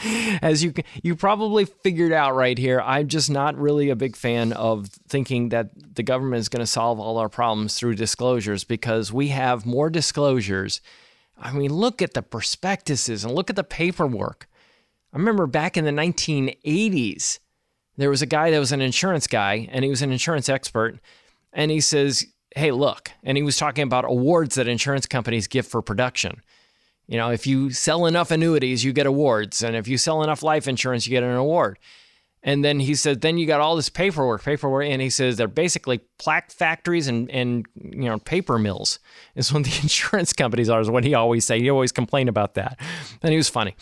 as 0.42 0.62
you 0.62 0.72
you 1.02 1.16
probably 1.16 1.64
figured 1.64 2.12
out 2.12 2.34
right 2.34 2.56
here, 2.56 2.80
I'm 2.80 3.08
just 3.08 3.30
not 3.30 3.56
really 3.56 3.90
a 3.90 3.96
big 3.96 4.16
fan 4.16 4.52
of 4.52 4.88
thinking 5.08 5.50
that 5.50 5.70
the 5.94 6.02
government 6.02 6.40
is 6.40 6.48
going 6.48 6.60
to 6.60 6.66
solve 6.66 7.00
all 7.00 7.18
our 7.18 7.28
problems 7.28 7.78
through 7.78 7.94
disclosures 7.96 8.64
because 8.64 9.12
we 9.12 9.28
have 9.28 9.66
more 9.66 9.90
disclosures. 9.90 10.80
I 11.38 11.52
mean, 11.52 11.72
look 11.72 12.02
at 12.02 12.14
the 12.14 12.22
prospectuses 12.22 13.24
and 13.24 13.34
look 13.34 13.50
at 13.50 13.56
the 13.56 13.64
paperwork. 13.64 14.48
I 15.12 15.18
remember 15.18 15.46
back 15.46 15.76
in 15.76 15.84
the 15.84 15.90
1980s, 15.90 17.38
there 17.96 18.10
was 18.10 18.22
a 18.22 18.26
guy 18.26 18.50
that 18.50 18.58
was 18.58 18.72
an 18.72 18.80
insurance 18.80 19.26
guy 19.26 19.68
and 19.72 19.84
he 19.84 19.90
was 19.90 20.02
an 20.02 20.12
insurance 20.12 20.48
expert 20.48 20.98
and 21.52 21.70
he 21.70 21.80
says, 21.80 22.26
"Hey, 22.54 22.70
look." 22.70 23.10
And 23.22 23.36
he 23.36 23.42
was 23.42 23.56
talking 23.56 23.84
about 23.84 24.04
awards 24.04 24.54
that 24.54 24.68
insurance 24.68 25.06
companies 25.06 25.46
give 25.46 25.66
for 25.66 25.82
production. 25.82 26.42
You 27.10 27.16
know, 27.16 27.30
if 27.30 27.44
you 27.44 27.72
sell 27.72 28.06
enough 28.06 28.30
annuities, 28.30 28.84
you 28.84 28.92
get 28.92 29.04
awards. 29.04 29.64
And 29.64 29.74
if 29.74 29.88
you 29.88 29.98
sell 29.98 30.22
enough 30.22 30.44
life 30.44 30.68
insurance, 30.68 31.08
you 31.08 31.10
get 31.10 31.24
an 31.24 31.34
award. 31.34 31.80
And 32.40 32.64
then 32.64 32.78
he 32.78 32.94
said, 32.94 33.20
then 33.20 33.36
you 33.36 33.48
got 33.48 33.60
all 33.60 33.74
this 33.74 33.90
paperwork, 33.90 34.44
paperwork. 34.44 34.84
And 34.86 35.02
he 35.02 35.10
says 35.10 35.36
they're 35.36 35.48
basically 35.48 35.98
plaque 36.20 36.52
factories 36.52 37.08
and, 37.08 37.28
and 37.32 37.66
you 37.74 38.08
know, 38.08 38.18
paper 38.18 38.60
mills 38.60 39.00
is 39.34 39.52
what 39.52 39.64
the 39.64 39.76
insurance 39.82 40.32
companies 40.32 40.70
are, 40.70 40.80
is 40.80 40.88
what 40.88 41.02
he 41.02 41.14
always 41.14 41.44
say. 41.44 41.60
He 41.60 41.68
always 41.68 41.90
complain 41.90 42.28
about 42.28 42.54
that. 42.54 42.78
And 43.22 43.32
he 43.32 43.36
was 43.36 43.48
funny. 43.48 43.74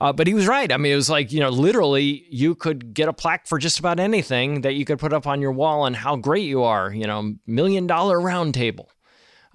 Uh, 0.00 0.12
but 0.12 0.28
he 0.28 0.32
was 0.32 0.46
right. 0.46 0.70
I 0.70 0.76
mean, 0.76 0.92
it 0.92 0.96
was 0.96 1.10
like, 1.10 1.32
you 1.32 1.40
know, 1.40 1.50
literally 1.50 2.24
you 2.30 2.54
could 2.54 2.94
get 2.94 3.08
a 3.08 3.12
plaque 3.12 3.48
for 3.48 3.58
just 3.58 3.80
about 3.80 3.98
anything 3.98 4.60
that 4.60 4.74
you 4.74 4.84
could 4.84 5.00
put 5.00 5.12
up 5.12 5.26
on 5.26 5.42
your 5.42 5.52
wall 5.52 5.86
and 5.86 5.96
how 5.96 6.14
great 6.14 6.44
you 6.44 6.62
are, 6.62 6.94
you 6.94 7.08
know, 7.08 7.34
million 7.48 7.88
dollar 7.88 8.20
round 8.20 8.54
table. 8.54 8.88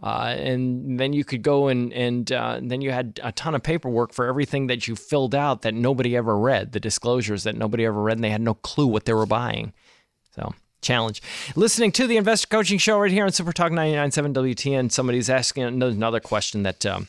Uh, 0.03 0.34
and 0.36 1.00
then 1.00 1.13
you 1.13 1.24
could 1.24 1.43
go 1.43 1.67
and 1.67 1.93
and 1.93 2.31
uh, 2.31 2.60
then 2.62 2.81
you 2.81 2.91
had 2.91 3.20
a 3.24 3.31
ton 3.31 3.53
of 3.53 3.62
paperwork 3.62 4.13
for 4.13 4.25
everything 4.25 4.67
that 4.67 4.88
you 4.88 4.96
filled 4.96 5.36
out 5.36 5.62
that 5.62 5.75
nobody 5.75 6.17
ever 6.17 6.38
read, 6.38 6.72
the 6.72 6.79
disclosures 6.79 7.43
that 7.43 7.55
nobody 7.55 7.86
ever 7.86 8.01
read, 8.01 8.17
and 8.17 8.24
they 8.24 8.31
had 8.31 8.41
no 8.41 8.55
clue 8.55 8.88
what 8.88 9.05
they 9.05 9.13
were 9.13 9.27
buying. 9.27 9.74
So 10.36 10.55
challenge. 10.81 11.22
Listening 11.55 11.91
to 11.93 12.08
the 12.08 12.17
Investor 12.17 12.48
Coaching 12.48 12.79
Show 12.79 13.00
right 13.00 13.12
here 13.12 13.25
on 13.25 13.31
Super 13.31 13.53
Talk 13.53 13.72
99.7 13.72 14.34
WTN. 14.34 14.91
Somebody's 14.91 15.29
asking 15.29 15.63
another 15.63 16.20
question 16.20 16.63
that 16.63 16.86
um, 16.86 17.08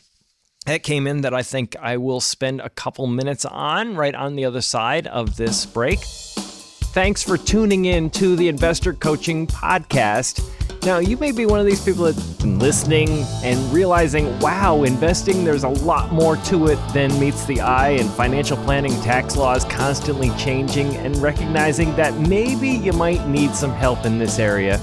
that 0.65 0.83
came 0.83 1.07
in 1.07 1.21
that 1.21 1.33
I 1.33 1.43
think 1.43 1.75
I 1.81 1.97
will 1.97 2.21
spend 2.21 2.61
a 2.61 2.69
couple 2.69 3.07
minutes 3.07 3.43
on 3.43 3.95
right 3.95 4.15
on 4.15 4.35
the 4.35 4.45
other 4.45 4.61
side 4.61 5.07
of 5.07 5.35
this 5.35 5.65
break. 5.65 5.99
Thanks 5.99 7.23
for 7.23 7.37
tuning 7.37 7.85
in 7.85 8.11
to 8.11 8.35
the 8.35 8.47
Investor 8.47 8.93
Coaching 8.93 9.47
Podcast. 9.47 10.62
Now, 10.85 10.97
you 10.97 11.15
may 11.15 11.31
be 11.31 11.45
one 11.45 11.61
of 11.61 11.65
these 11.65 11.81
people 11.81 12.03
that's 12.03 12.33
been 12.41 12.59
listening 12.59 13.07
and 13.41 13.57
realizing, 13.71 14.37
wow, 14.39 14.83
investing, 14.83 15.45
there's 15.45 15.63
a 15.63 15.69
lot 15.69 16.11
more 16.11 16.35
to 16.35 16.67
it 16.67 16.79
than 16.93 17.17
meets 17.17 17.45
the 17.45 17.61
eye, 17.61 17.91
and 17.91 18.09
financial 18.09 18.57
planning, 18.57 18.91
tax 18.99 19.37
laws 19.37 19.63
constantly 19.63 20.29
changing, 20.31 20.93
and 20.97 21.15
recognizing 21.19 21.95
that 21.95 22.13
maybe 22.27 22.67
you 22.67 22.91
might 22.91 23.25
need 23.29 23.55
some 23.55 23.71
help 23.71 24.03
in 24.05 24.19
this 24.19 24.39
area, 24.39 24.77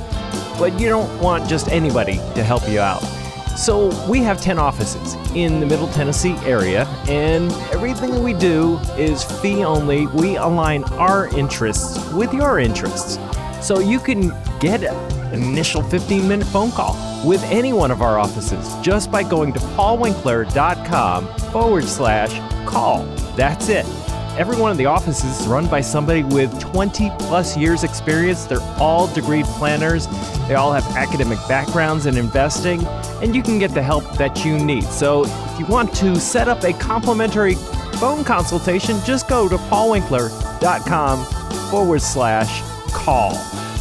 but 0.59 0.73
you 0.81 0.89
don't 0.89 1.21
want 1.21 1.47
just 1.47 1.69
anybody 1.69 2.17
to 2.35 2.43
help 2.43 2.67
you 2.67 2.81
out. 2.81 3.03
So, 3.59 3.91
we 4.09 4.21
have 4.21 4.41
10 4.41 4.59
offices 4.59 5.17
in 5.37 5.61
the 5.61 5.67
Middle 5.67 5.89
Tennessee 5.89 6.35
area, 6.47 6.87
and 7.09 7.53
everything 7.75 8.13
that 8.13 8.23
we 8.23 8.33
do 8.33 8.79
is 8.97 9.23
fee 9.23 9.65
only. 9.65 10.07
We 10.07 10.37
align 10.37 10.83
our 10.95 11.29
interests 11.37 12.11
with 12.15 12.33
your 12.33 12.59
interests. 12.59 13.19
So, 13.61 13.81
you 13.81 14.01
can 14.01 14.33
get 14.61 14.83
an 15.33 15.43
initial 15.43 15.83
15 15.83 16.27
minute 16.27 16.47
phone 16.47 16.71
call 16.71 16.97
with 17.27 17.43
any 17.45 17.73
one 17.73 17.91
of 17.91 18.03
our 18.03 18.19
offices 18.19 18.75
just 18.83 19.11
by 19.11 19.23
going 19.23 19.53
to 19.53 19.61
paulwinkler.com 19.61 21.27
forward 21.53 21.85
slash 21.85 22.31
call. 22.69 23.05
That's 23.37 23.69
it. 23.69 23.87
Every 24.39 24.57
one 24.57 24.71
of 24.71 24.79
the 24.79 24.87
offices 24.87 25.41
is 25.41 25.47
run 25.47 25.67
by 25.67 25.81
somebody 25.81 26.23
with 26.23 26.59
20 26.61 27.11
plus 27.19 27.57
years 27.57 27.85
experience. 27.85 28.45
They're 28.45 28.63
all 28.79 29.13
degree 29.13 29.43
planners. 29.43 30.07
They 30.49 30.55
all 30.55 30.73
have 30.73 30.87
academic 30.97 31.39
backgrounds 31.49 32.07
in 32.07 32.17
investing, 32.17 32.87
and 33.23 33.35
you 33.35 33.43
can 33.43 33.59
get 33.59 33.75
the 33.75 33.83
help 33.83 34.05
that 34.19 34.45
you 34.45 34.57
need. 34.59 34.85
So 34.85 35.25
if 35.27 35.59
you 35.59 35.67
want 35.67 35.95
to 35.97 36.17
set 36.17 36.49
up 36.49 36.63
a 36.63 36.73
complimentary 36.73 37.55
phone 37.99 38.25
consultation, 38.25 38.97
just 39.05 39.29
go 39.29 39.49
to 39.49 39.57
paulwinkler.com 39.57 41.25
forward 41.71 42.01
slash 42.01 42.63
call. 42.93 43.33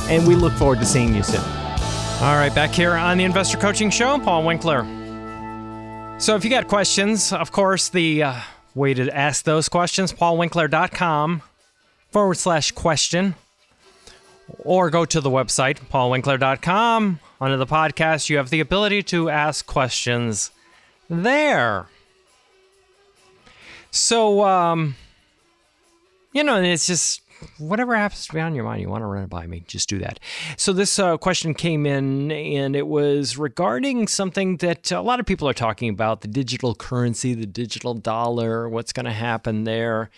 And 0.10 0.28
we 0.28 0.36
look 0.36 0.54
forward 0.54 0.80
to 0.80 0.86
seeing 0.86 1.14
you 1.14 1.24
soon. 1.24 1.42
All 2.22 2.36
right, 2.36 2.54
back 2.54 2.72
here 2.72 2.94
on 2.94 3.18
the 3.18 3.24
Investor 3.24 3.58
Coaching 3.58 3.90
Show, 3.90 4.20
Paul 4.20 4.44
Winkler. 4.44 4.84
So 6.20 6.36
if 6.36 6.44
you 6.44 6.50
got 6.50 6.68
questions, 6.68 7.32
of 7.32 7.52
course, 7.52 7.88
the 7.88 8.24
uh, 8.24 8.42
way 8.76 8.94
to 8.94 9.10
ask 9.16 9.46
those 9.46 9.70
questions, 9.70 10.12
paulwinkler.com 10.12 11.42
forward 12.12 12.36
slash 12.36 12.72
question. 12.72 13.36
Or 14.60 14.90
go 14.90 15.06
to 15.06 15.22
the 15.22 15.30
website, 15.30 15.80
paulwinkler.com. 15.90 17.20
Under 17.40 17.58
the 17.58 17.68
podcast, 17.68 18.30
you 18.30 18.38
have 18.38 18.50
the 18.50 18.60
ability 18.60 19.04
to 19.04 19.30
ask 19.30 19.66
questions 19.66 20.52
there. 21.10 21.88
So, 23.92 24.44
um, 24.44 24.96
you 26.34 26.44
know, 26.44 26.62
it's 26.62 26.88
just 26.88 27.22
whatever 27.58 27.96
happens 27.96 28.28
to 28.28 28.34
be 28.34 28.40
on 28.40 28.56
your 28.56 28.64
mind, 28.64 28.82
you 28.82 28.90
want 28.90 29.02
to 29.02 29.06
run 29.08 29.24
it 29.24 29.30
by 29.30 29.48
me, 29.48 29.64
just 29.68 29.90
do 29.90 30.00
that. 30.00 30.20
So, 30.58 30.74
this 30.74 31.00
uh, 31.00 31.18
question 31.18 31.54
came 31.54 31.86
in, 31.86 32.32
and 32.32 32.76
it 32.76 32.88
was 32.88 33.38
regarding 33.38 34.08
something 34.08 34.58
that 34.58 34.92
a 34.92 35.02
lot 35.02 35.20
of 35.20 35.26
people 35.26 35.48
are 35.48 35.54
talking 35.54 35.90
about 35.90 36.22
the 36.22 36.28
digital 36.28 36.76
currency, 36.76 37.34
the 37.34 37.46
digital 37.46 37.94
dollar, 37.94 38.68
what's 38.70 38.94
going 38.94 39.06
to 39.06 39.12
happen 39.12 39.64
there. 39.64 40.10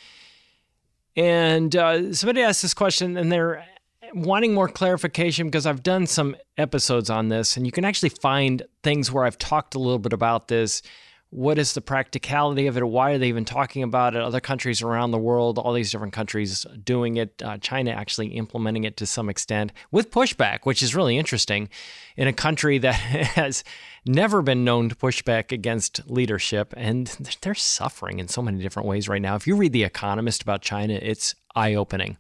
And 1.16 1.76
uh, 1.76 2.14
somebody 2.14 2.42
asked 2.42 2.62
this 2.62 2.74
question, 2.74 3.18
and 3.18 3.32
they're 3.32 3.66
wanting 4.14 4.54
more 4.54 4.68
clarification 4.68 5.48
because 5.48 5.66
I've 5.66 5.84
done 5.84 6.08
some 6.08 6.36
episodes 6.58 7.10
on 7.10 7.30
this, 7.30 7.58
and 7.58 7.66
you 7.66 7.72
can 7.72 7.86
actually 7.86 8.10
find 8.10 8.64
things 8.84 9.12
where 9.12 9.26
I've 9.26 9.38
talked 9.38 9.76
a 9.76 9.80
little 9.80 10.00
bit 10.00 10.14
about 10.14 10.48
this 10.48 10.82
what 11.32 11.58
is 11.58 11.74
the 11.74 11.82
practicality 11.82 12.68
of 12.68 12.76
it? 12.76 12.86
Why 12.86 13.12
are 13.12 13.18
they 13.18 13.30
even 13.30 13.46
talking 13.46 13.84
about 13.84 14.16
it? 14.16 14.22
Other 14.22 14.42
countries 14.42 14.82
around 14.82 15.12
the 15.12 15.18
world, 15.18 15.58
all 15.58 15.72
these 15.72 15.90
different 15.90 16.12
countries 16.12 16.66
doing 16.84 17.16
it, 17.16 17.42
uh, 17.42 17.58
China 17.58 17.92
actually 17.92 18.28
implementing 18.28 18.84
it 18.84 18.98
to 18.98 19.06
some 19.06 19.30
extent 19.30 19.72
with 19.92 20.12
pushback, 20.12 20.60
which 20.64 20.84
is 20.84 20.94
really 20.94 21.18
interesting 21.18 21.70
in 22.18 22.28
a 22.28 22.34
country 22.34 22.78
that 22.80 22.96
has 22.96 23.64
never 24.06 24.42
been 24.42 24.66
known 24.66 24.90
to 24.90 24.96
push 24.96 25.22
back 25.24 25.54
against 25.54 26.02
leadership. 26.06 26.74
And 26.76 27.08
they're 27.42 27.56
suffering 27.56 28.20
in 28.20 28.28
so 28.28 28.42
many 28.42 28.62
different 28.62 28.90
ways 28.90 29.08
right 29.08 29.22
now. 29.22 29.36
If 29.36 29.48
you 29.48 29.56
read 29.56 29.72
The 29.72 29.86
Economist 29.86 30.42
about 30.42 30.62
China, 30.62 31.00
it's 31.02 31.34
eye 31.56 31.76
opening. 31.76 32.18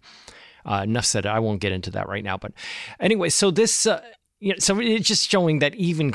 Uh, 0.65 0.83
enough 0.83 1.05
said, 1.05 1.25
I 1.25 1.39
won't 1.39 1.59
get 1.59 1.73
into 1.73 1.91
that 1.91 2.07
right 2.07 2.23
now. 2.23 2.37
But 2.37 2.53
anyway, 2.99 3.27
so 3.29 3.51
this. 3.51 3.85
Uh, 3.85 4.01
you 4.39 4.53
know, 4.53 4.55
so 4.57 4.79
it's 4.79 5.07
just 5.07 5.29
showing 5.29 5.59
that 5.59 5.75
even 5.75 6.13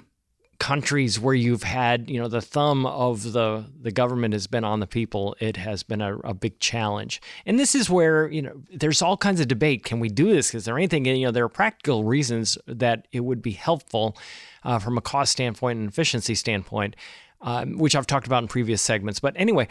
countries 0.59 1.21
where 1.21 1.35
you've 1.35 1.63
had 1.63 2.09
you 2.09 2.19
know 2.21 2.29
the 2.29 2.41
thumb 2.41 2.87
of 2.87 3.33
the 3.33 3.65
the 3.81 3.91
government 3.91 4.33
has 4.33 4.47
been 4.47 4.65
on 4.65 4.81
the 4.81 4.87
people 4.87 5.37
it 5.41 5.57
has 5.57 5.83
been 5.83 6.01
a, 6.01 6.17
a 6.19 6.35
big 6.35 6.59
challenge 6.59 7.21
and 7.45 7.59
this 7.59 7.75
is 7.75 7.91
where 7.91 8.29
you 8.31 8.41
know 8.41 8.63
there's 8.73 9.03
all 9.03 9.17
kinds 9.17 9.41
of 9.41 9.49
debate 9.49 9.85
can 9.85 10.01
we 10.01 10.09
do 10.09 10.33
this 10.33 10.55
is 10.55 10.65
there 10.65 10.77
anything 10.77 11.05
you 11.05 11.25
know 11.27 11.31
there 11.31 11.45
are 11.45 11.49
practical 11.49 12.05
reasons 12.05 12.57
that 12.67 13.07
it 13.13 13.21
would 13.21 13.43
be 13.43 13.53
helpful 13.53 14.17
uh, 14.65 14.79
from 14.79 14.97
a 14.97 15.01
cost 15.01 15.33
standpoint 15.33 15.79
and 15.79 15.89
efficiency 15.89 16.35
standpoint 16.35 16.97
um, 17.43 17.77
which 17.77 17.95
i've 17.95 18.07
talked 18.07 18.27
about 18.27 18.43
in 18.43 18.49
previous 18.49 18.81
segments 18.81 19.21
but 19.21 19.35
anyway 19.37 19.69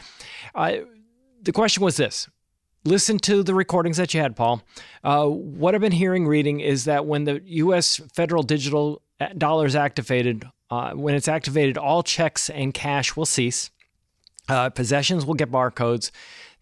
uh, 0.56 0.77
the 1.42 1.51
question 1.51 1.84
was 1.84 1.98
this 1.98 2.27
listen 2.86 3.18
to 3.18 3.44
the 3.44 3.54
recordings 3.54 3.98
that 3.98 4.13
you 4.13 4.22
had, 4.22 4.36
Paul. 4.36 4.62
Uh, 5.04 5.25
what 5.25 5.75
I've 5.75 5.82
been 5.82 5.92
hearing, 5.92 6.27
reading, 6.27 6.60
is 6.60 6.86
that 6.86 7.06
when 7.06 7.25
the 7.25 7.42
U.S. 7.44 8.00
federal 8.13 8.44
digital 8.44 9.01
dollars 9.38 9.76
activated, 9.76 10.48
uh, 10.70 10.92
when 10.92 11.16
it's 11.16 11.28
activated, 11.28 11.78
all 11.78 12.04
checks 12.04 12.50
and 12.50 12.74
cash 12.74 13.16
will 13.16 13.26
cease. 13.26 13.70
Uh, 14.48 14.70
possessions 14.70 15.26
will 15.26 15.34
get 15.34 15.52
barcodes 15.52 16.12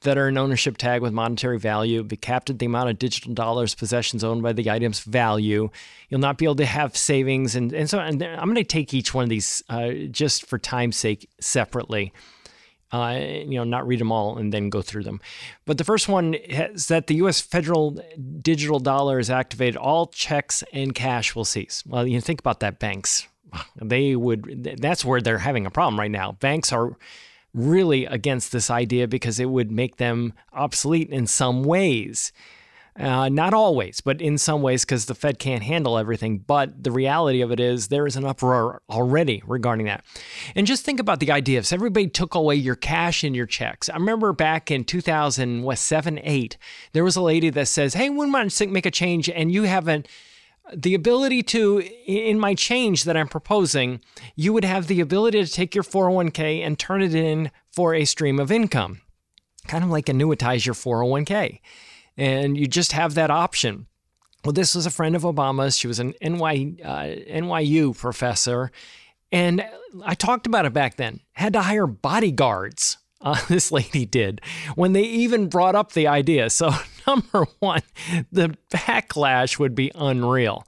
that 0.03 0.17
are 0.17 0.27
an 0.27 0.37
ownership 0.37 0.77
tag 0.77 1.01
with 1.01 1.13
monetary 1.13 1.57
value, 1.57 2.03
be 2.03 2.15
capped 2.15 2.49
at 2.49 2.59
the 2.59 2.65
amount 2.65 2.89
of 2.89 2.99
digital 2.99 3.33
dollars 3.33 3.73
possessions 3.73 4.23
owned 4.23 4.43
by 4.43 4.53
the 4.53 4.69
item's 4.69 4.99
value. 4.99 5.69
You'll 6.09 6.19
not 6.19 6.37
be 6.37 6.45
able 6.45 6.57
to 6.57 6.65
have 6.65 6.95
savings. 6.95 7.55
And, 7.55 7.73
and 7.73 7.89
so 7.89 7.99
and 7.99 8.21
I'm 8.21 8.45
going 8.45 8.55
to 8.55 8.63
take 8.63 8.93
each 8.93 9.13
one 9.13 9.23
of 9.23 9.29
these 9.29 9.63
uh, 9.69 9.91
just 10.11 10.45
for 10.45 10.57
time's 10.57 10.97
sake 10.97 11.29
separately. 11.39 12.13
Uh, 12.93 13.19
you 13.19 13.55
know, 13.55 13.63
not 13.63 13.87
read 13.87 13.99
them 13.99 14.11
all 14.11 14.37
and 14.37 14.53
then 14.53 14.69
go 14.69 14.83
through 14.83 15.01
them. 15.01 15.19
But 15.65 15.79
the 15.79 15.83
first 15.83 16.07
one 16.07 16.35
is 16.35 16.87
that 16.89 17.07
the 17.07 17.15
U.S. 17.15 17.41
federal 17.41 17.99
digital 18.39 18.79
dollar 18.79 19.17
is 19.17 19.31
activated. 19.31 19.75
All 19.75 20.05
checks 20.05 20.63
and 20.71 20.93
cash 20.93 21.33
will 21.33 21.43
cease. 21.43 21.83
Well, 21.87 22.05
you 22.05 22.21
think 22.21 22.39
about 22.39 22.59
that, 22.59 22.77
banks 22.77 23.27
they 23.81 24.15
would 24.15 24.77
that's 24.79 25.03
where 25.03 25.21
they're 25.21 25.39
having 25.39 25.65
a 25.65 25.71
problem 25.71 25.99
right 25.99 26.11
now 26.11 26.33
banks 26.33 26.71
are 26.71 26.97
really 27.53 28.05
against 28.05 28.51
this 28.51 28.69
idea 28.69 29.07
because 29.07 29.39
it 29.39 29.49
would 29.49 29.71
make 29.71 29.97
them 29.97 30.33
obsolete 30.53 31.09
in 31.09 31.27
some 31.27 31.63
ways 31.63 32.31
uh, 32.99 33.27
not 33.27 33.53
always, 33.53 34.01
but 34.01 34.21
in 34.21 34.37
some 34.37 34.61
ways, 34.61 34.85
because 34.85 35.05
the 35.05 35.15
Fed 35.15 35.39
can't 35.39 35.63
handle 35.63 35.97
everything. 35.97 36.37
But 36.39 36.83
the 36.83 36.91
reality 36.91 37.41
of 37.41 37.51
it 37.51 37.59
is 37.59 37.87
there 37.87 38.05
is 38.05 38.15
an 38.15 38.25
uproar 38.25 38.81
already 38.89 39.41
regarding 39.47 39.87
that. 39.87 40.05
And 40.55 40.67
just 40.67 40.85
think 40.85 40.99
about 40.99 41.19
the 41.19 41.31
idea 41.31 41.59
if 41.59 41.73
everybody 41.73 42.07
took 42.07 42.35
away 42.35 42.55
your 42.55 42.75
cash 42.75 43.23
and 43.23 43.35
your 43.35 43.47
checks. 43.47 43.89
I 43.89 43.95
remember 43.95 44.31
back 44.31 44.69
in 44.69 44.83
2007, 44.83 46.19
8, 46.23 46.57
there 46.91 47.03
was 47.03 47.15
a 47.15 47.21
lady 47.21 47.49
that 47.49 47.67
says, 47.67 47.95
Hey, 47.95 48.09
we 48.09 48.31
to 48.31 48.67
make 48.67 48.85
a 48.85 48.91
change, 48.91 49.29
and 49.29 49.51
you 49.51 49.63
haven't 49.63 50.07
the 50.73 50.93
ability 50.93 51.43
to, 51.43 51.79
in 52.05 52.39
my 52.39 52.55
change 52.55 53.03
that 53.03 53.17
I'm 53.17 53.27
proposing, 53.27 54.01
you 54.35 54.53
would 54.53 54.63
have 54.63 54.87
the 54.87 55.01
ability 55.01 55.43
to 55.43 55.51
take 55.51 55.75
your 55.75 55.83
401k 55.83 56.65
and 56.65 56.79
turn 56.79 57.01
it 57.01 57.13
in 57.13 57.51
for 57.71 57.93
a 57.93 58.05
stream 58.05 58.39
of 58.39 58.51
income, 58.51 59.01
kind 59.67 59.83
of 59.83 59.89
like 59.89 60.05
annuitize 60.05 60.65
your 60.65 60.75
401k. 60.75 61.59
And 62.17 62.57
you 62.57 62.67
just 62.67 62.91
have 62.91 63.15
that 63.15 63.31
option. 63.31 63.87
Well, 64.45 64.53
this 64.53 64.75
was 64.75 64.85
a 64.85 64.91
friend 64.91 65.15
of 65.15 65.23
Obama's. 65.23 65.77
She 65.77 65.87
was 65.87 65.99
an 65.99 66.13
NY, 66.21 66.75
uh, 66.83 67.15
NYU 67.31 67.97
professor. 67.97 68.71
And 69.31 69.65
I 70.03 70.15
talked 70.15 70.45
about 70.45 70.65
it 70.65 70.73
back 70.73 70.97
then. 70.97 71.21
Had 71.33 71.53
to 71.53 71.61
hire 71.61 71.87
bodyguards 71.87 72.97
uh, 73.21 73.39
this 73.47 73.71
lady 73.71 74.05
did 74.05 74.41
when 74.75 74.93
they 74.93 75.03
even 75.03 75.47
brought 75.47 75.75
up 75.75 75.93
the 75.93 76.07
idea. 76.07 76.49
So, 76.49 76.71
number 77.07 77.45
one, 77.59 77.81
the 78.31 78.55
backlash 78.71 79.59
would 79.59 79.75
be 79.75 79.91
unreal. 79.95 80.65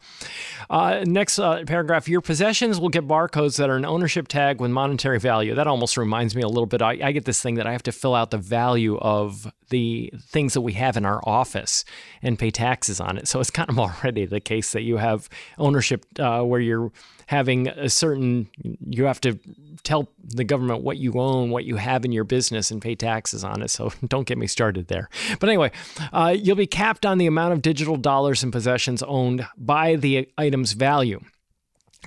Uh, 0.70 1.04
next 1.06 1.38
uh, 1.38 1.64
paragraph 1.66 2.08
Your 2.08 2.22
possessions 2.22 2.80
will 2.80 2.90
get 2.90 3.08
barcodes 3.08 3.58
that 3.58 3.70
are 3.70 3.76
an 3.76 3.86
ownership 3.86 4.28
tag 4.28 4.60
with 4.60 4.72
monetary 4.72 5.20
value. 5.20 5.54
That 5.54 5.68
almost 5.68 5.98
reminds 5.98 6.36
me 6.36 6.42
a 6.42 6.48
little 6.48 6.66
bit. 6.66 6.82
I, 6.82 6.98
I, 7.04 7.12
get 7.12 7.26
this 7.26 7.42
thing 7.42 7.56
that 7.56 7.68
I 7.68 7.72
have 7.72 7.84
to 7.84 7.92
fill 7.92 8.16
out 8.16 8.32
the 8.32 8.38
value 8.38 8.98
of 8.98 9.52
the 9.70 10.12
things 10.20 10.54
that 10.54 10.62
we 10.62 10.74
have 10.74 10.98
in 10.98 11.06
our 11.06 11.22
office 11.24 11.86
and 12.22 12.40
pay 12.40 12.52
taxes 12.52 13.00
on 13.00 13.18
it. 13.18 13.28
So, 13.28 13.40
it's 13.40 13.52
kind 13.52 13.70
of 13.70 13.78
already 13.80 14.26
the 14.26 14.40
case 14.40 14.72
that 14.72 14.82
you 14.82 14.98
have 14.98 15.30
ownership 15.58 16.06
uh, 16.20 16.42
where 16.42 16.62
you're 16.62 16.92
having 17.28 17.68
a 17.68 17.90
certain, 17.90 18.50
you 18.88 19.06
have 19.06 19.22
to 19.22 19.40
tell 19.84 20.10
the 20.24 20.44
government 20.44 20.82
what 20.82 20.98
you 20.98 21.14
own, 21.16 21.50
what 21.50 21.66
you 21.66 21.76
have 21.78 22.06
in 22.06 22.12
your 22.12 22.24
business, 22.24 22.72
and 22.72 22.82
pay 22.82 22.96
taxes 22.96 23.44
on 23.44 23.62
it. 23.62 23.70
So 23.70 23.92
don't 24.08 24.28
get 24.28 24.38
me 24.38 24.48
started 24.48 24.88
there. 24.88 25.10
But 25.40 25.50
anyway, 25.50 25.72
uh, 26.12 26.36
you'll 26.38 26.56
be 26.56 26.68
capped 26.68 27.06
on 27.06 27.18
the 27.18 27.28
amount 27.28 27.54
of 27.54 27.62
digital 27.62 27.98
dollars 27.98 28.44
and 28.44 28.52
possessions 28.52 29.04
owned 29.04 29.48
by 29.58 29.96
the 29.96 30.30
item's 30.38 30.74
value. 30.74 31.22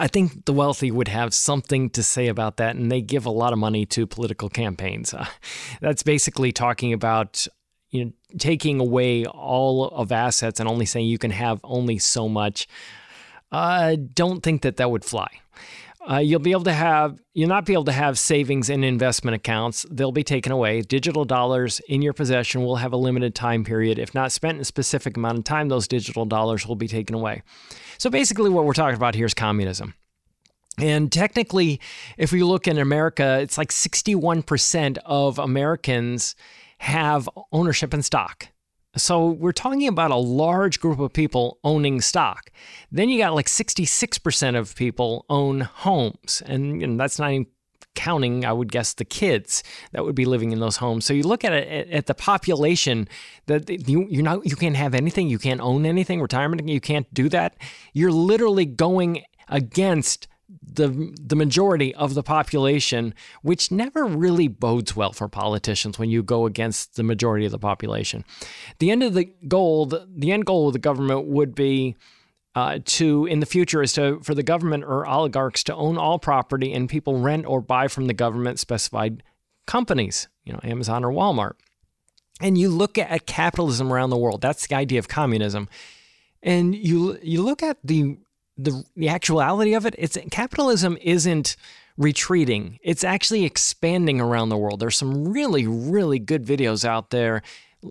I 0.01 0.07
think 0.07 0.45
the 0.45 0.53
wealthy 0.53 0.91
would 0.91 1.09
have 1.09 1.35
something 1.35 1.91
to 1.91 2.03
say 2.03 2.29
about 2.29 2.57
that, 2.59 2.77
and 2.77 2.91
they 2.91 3.01
give 3.01 3.27
a 3.27 3.31
lot 3.31 3.53
of 3.53 3.59
money 3.59 3.85
to 3.87 4.07
political 4.07 4.49
campaigns. 4.49 5.13
Uh, 5.13 5.27
that's 5.81 6.03
basically 6.03 6.53
talking 6.53 6.93
about 6.93 7.47
you 7.91 8.05
know 8.05 8.13
taking 8.39 8.81
away 8.81 9.25
all 9.25 9.87
of 9.89 10.13
assets 10.13 10.61
and 10.61 10.69
only 10.69 10.87
saying 10.87 11.07
you 11.07 11.19
can 11.19 11.31
have 11.31 11.61
only 11.65 11.99
so 11.99 12.29
much. 12.29 12.69
I 13.50 13.97
don't 13.97 14.43
think 14.43 14.62
that 14.62 14.76
that 14.76 14.90
would 14.90 15.05
fly. 15.05 15.28
Uh, 16.09 16.19
you'll 16.19 16.40
be 16.40 16.52
able 16.52 16.64
to 16.64 16.73
have 16.73 17.21
you'll 17.35 17.49
not 17.49 17.67
be 17.67 17.73
able 17.75 17.85
to 17.85 17.93
have 17.93 18.19
savings 18.19 18.71
in 18.71 18.83
investment 18.83 19.35
accounts. 19.35 19.85
They'll 19.90 20.12
be 20.12 20.25
taken 20.25 20.52
away. 20.52 20.81
Digital 20.81 21.25
dollars 21.25 21.81
in 21.88 22.02
your 22.02 22.12
possession 22.14 22.62
will 22.64 22.76
have 22.76 22.93
a 22.93 22.97
limited 22.97 23.35
time 23.35 23.64
period. 23.64 23.99
If 23.99 24.14
not 24.14 24.33
spent 24.33 24.57
in 24.57 24.61
a 24.62 24.64
specific 24.64 25.17
amount 25.17 25.38
of 25.38 25.45
time 25.45 25.69
those 25.69 25.88
digital 25.88 26.25
dollars 26.25 26.67
will 26.67 26.76
be 26.76 26.88
taken 26.88 27.14
away. 27.14 27.43
So 27.99 28.11
basically 28.11 28.49
what 28.49 28.64
we're 28.64 28.73
talking 28.73 28.97
about 28.97 29.17
here 29.17 29.26
is 29.26 29.35
communism. 29.35 29.95
And 30.78 31.11
technically 31.12 31.81
if 32.17 32.33
we 32.33 32.43
look 32.45 32.69
in 32.69 32.78
america 32.78 33.40
it's 33.43 33.59
like 33.59 33.71
61% 33.71 34.99
of 35.05 35.38
americans 35.40 36.37
have 36.78 37.28
ownership 37.50 37.93
in 37.93 38.02
stock 38.02 38.49
so 39.00 39.31
we're 39.31 39.52
talking 39.52 39.88
about 39.88 40.11
a 40.11 40.17
large 40.17 40.81
group 40.81 40.99
of 40.99 41.12
people 41.12 41.59
owning 41.64 42.00
stock. 42.00 42.50
Then 42.90 43.09
you 43.09 43.19
got 43.19 43.35
like 43.35 43.47
66% 43.47 44.59
of 44.59 44.75
people 44.75 45.25
own 45.28 45.61
homes. 45.61 46.43
And, 46.47 46.99
that's 46.99 47.19
not 47.19 47.31
even 47.31 47.47
counting, 47.95 48.45
I 48.45 48.52
would 48.52 48.71
guess, 48.71 48.95
the 48.95 49.05
kids 49.05 49.62
that 49.93 50.05
would 50.05 50.14
be 50.14 50.25
living 50.25 50.52
in 50.52 50.61
those 50.61 50.76
homes. 50.76 51.05
So 51.05 51.12
you 51.12 51.25
look 51.25 51.45
at 51.45 51.52
it 51.52 51.90
at 51.90 52.07
the 52.07 52.14
population 52.14 53.09
that 53.47 53.69
you 53.88 54.07
you're 54.09 54.23
not 54.23 54.47
you 54.47 54.55
can't 54.55 54.76
have 54.76 54.95
anything, 54.95 55.28
you 55.28 55.38
can't 55.38 55.61
own 55.61 55.85
anything, 55.85 56.21
retirement, 56.21 56.69
you 56.69 56.81
can't 56.81 57.12
do 57.12 57.28
that. 57.31 57.57
You're 57.93 58.12
literally 58.12 58.67
going 58.67 59.25
against 59.49 60.28
the 60.49 61.14
the 61.21 61.37
majority 61.37 61.95
of 61.95 62.14
the 62.14 62.23
population, 62.23 63.14
which 63.43 63.71
never 63.71 64.05
really 64.05 64.49
bodes 64.49 64.97
well 64.97 65.12
for 65.12 65.28
politicians 65.28 65.99
when 65.99 66.11
you 66.11 66.23
go 66.23 66.47
against 66.47 66.97
the 66.97 67.02
majority 67.02 67.45
of 67.45 67.52
the 67.52 67.59
population. 67.59 68.25
The 68.78 68.90
end 68.90 69.02
of 69.02 69.14
the 69.14 69.25
goal, 69.47 69.87
the 69.87 70.33
end 70.33 70.47
goal 70.47 70.69
of 70.69 70.73
the 70.73 70.78
government 70.78 71.26
would 71.26 71.55
be 71.55 71.97
uh, 72.55 72.78
to 72.85 73.26
in 73.26 73.40
the 73.40 73.47
future 73.47 73.83
is 73.83 73.93
to 73.93 74.21
for 74.23 74.35
the 74.35 74.43
government 74.43 74.85
or 74.85 75.07
oligarchs 75.07 75.62
to 75.64 75.75
own 75.75 75.99
all 75.99 76.19
property 76.19 76.73
and 76.73 76.88
people 76.88 77.21
rent 77.21 77.47
or 77.47 77.61
buy 77.61 77.88
from 77.88 78.07
the 78.07 78.14
government 78.14 78.59
specified 78.59 79.23
companies, 79.67 80.28
you 80.45 80.52
know, 80.52 80.61
Amazon 80.64 81.05
or 81.05 81.12
Walmart. 81.12 81.52
And 82.40 82.57
you 82.57 82.69
look 82.69 82.97
at 82.99 83.26
capitalism 83.26 83.93
around 83.93 84.11
the 84.11 84.17
world. 84.17 84.40
That's 84.40 84.67
the 84.67 84.75
idea 84.75 84.99
of 84.99 85.09
communism. 85.09 85.69
And 86.43 86.75
you 86.75 87.19
you 87.23 87.43
look 87.43 87.62
at 87.62 87.78
the 87.85 88.19
the 88.59 88.85
the 88.97 89.09
actuality 89.09 89.75
of 89.75 89.87
it, 89.87 89.95
it's 89.97 90.19
capitalism 90.31 90.99
isn't 91.00 91.57
retreating. 91.97 92.79
It's 92.83 93.05
actually 93.05 93.45
expanding 93.45 94.21
around 94.21 94.50
the 94.50 94.57
world. 94.57 94.81
There's 94.81 94.97
some 94.97 95.29
really 95.29 95.67
really 95.67 96.19
good 96.19 96.45
videos 96.45 96.85
out 96.85 97.11
there 97.11 97.43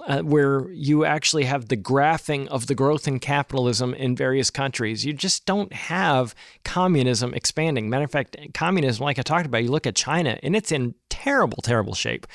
uh, 0.05 0.19
where 0.19 0.69
you 0.71 1.05
actually 1.05 1.45
have 1.45 1.69
the 1.69 1.77
graphing 1.77 2.47
of 2.47 2.67
the 2.67 2.75
growth 2.75 3.07
in 3.07 3.19
capitalism 3.19 3.93
in 3.93 4.15
various 4.15 4.49
countries. 4.49 5.05
You 5.05 5.13
just 5.13 5.45
don't 5.45 5.71
have 5.71 6.35
communism 6.65 7.33
expanding. 7.33 7.89
Matter 7.89 8.03
of 8.03 8.11
fact, 8.11 8.35
communism, 8.53 9.05
like 9.05 9.17
I 9.17 9.21
talked 9.21 9.45
about, 9.45 9.63
you 9.63 9.71
look 9.71 9.87
at 9.87 9.95
China 9.95 10.37
and 10.43 10.55
it's 10.55 10.73
in 10.73 10.95
terrible, 11.09 11.61
terrible 11.61 11.93
shape. 11.93 12.27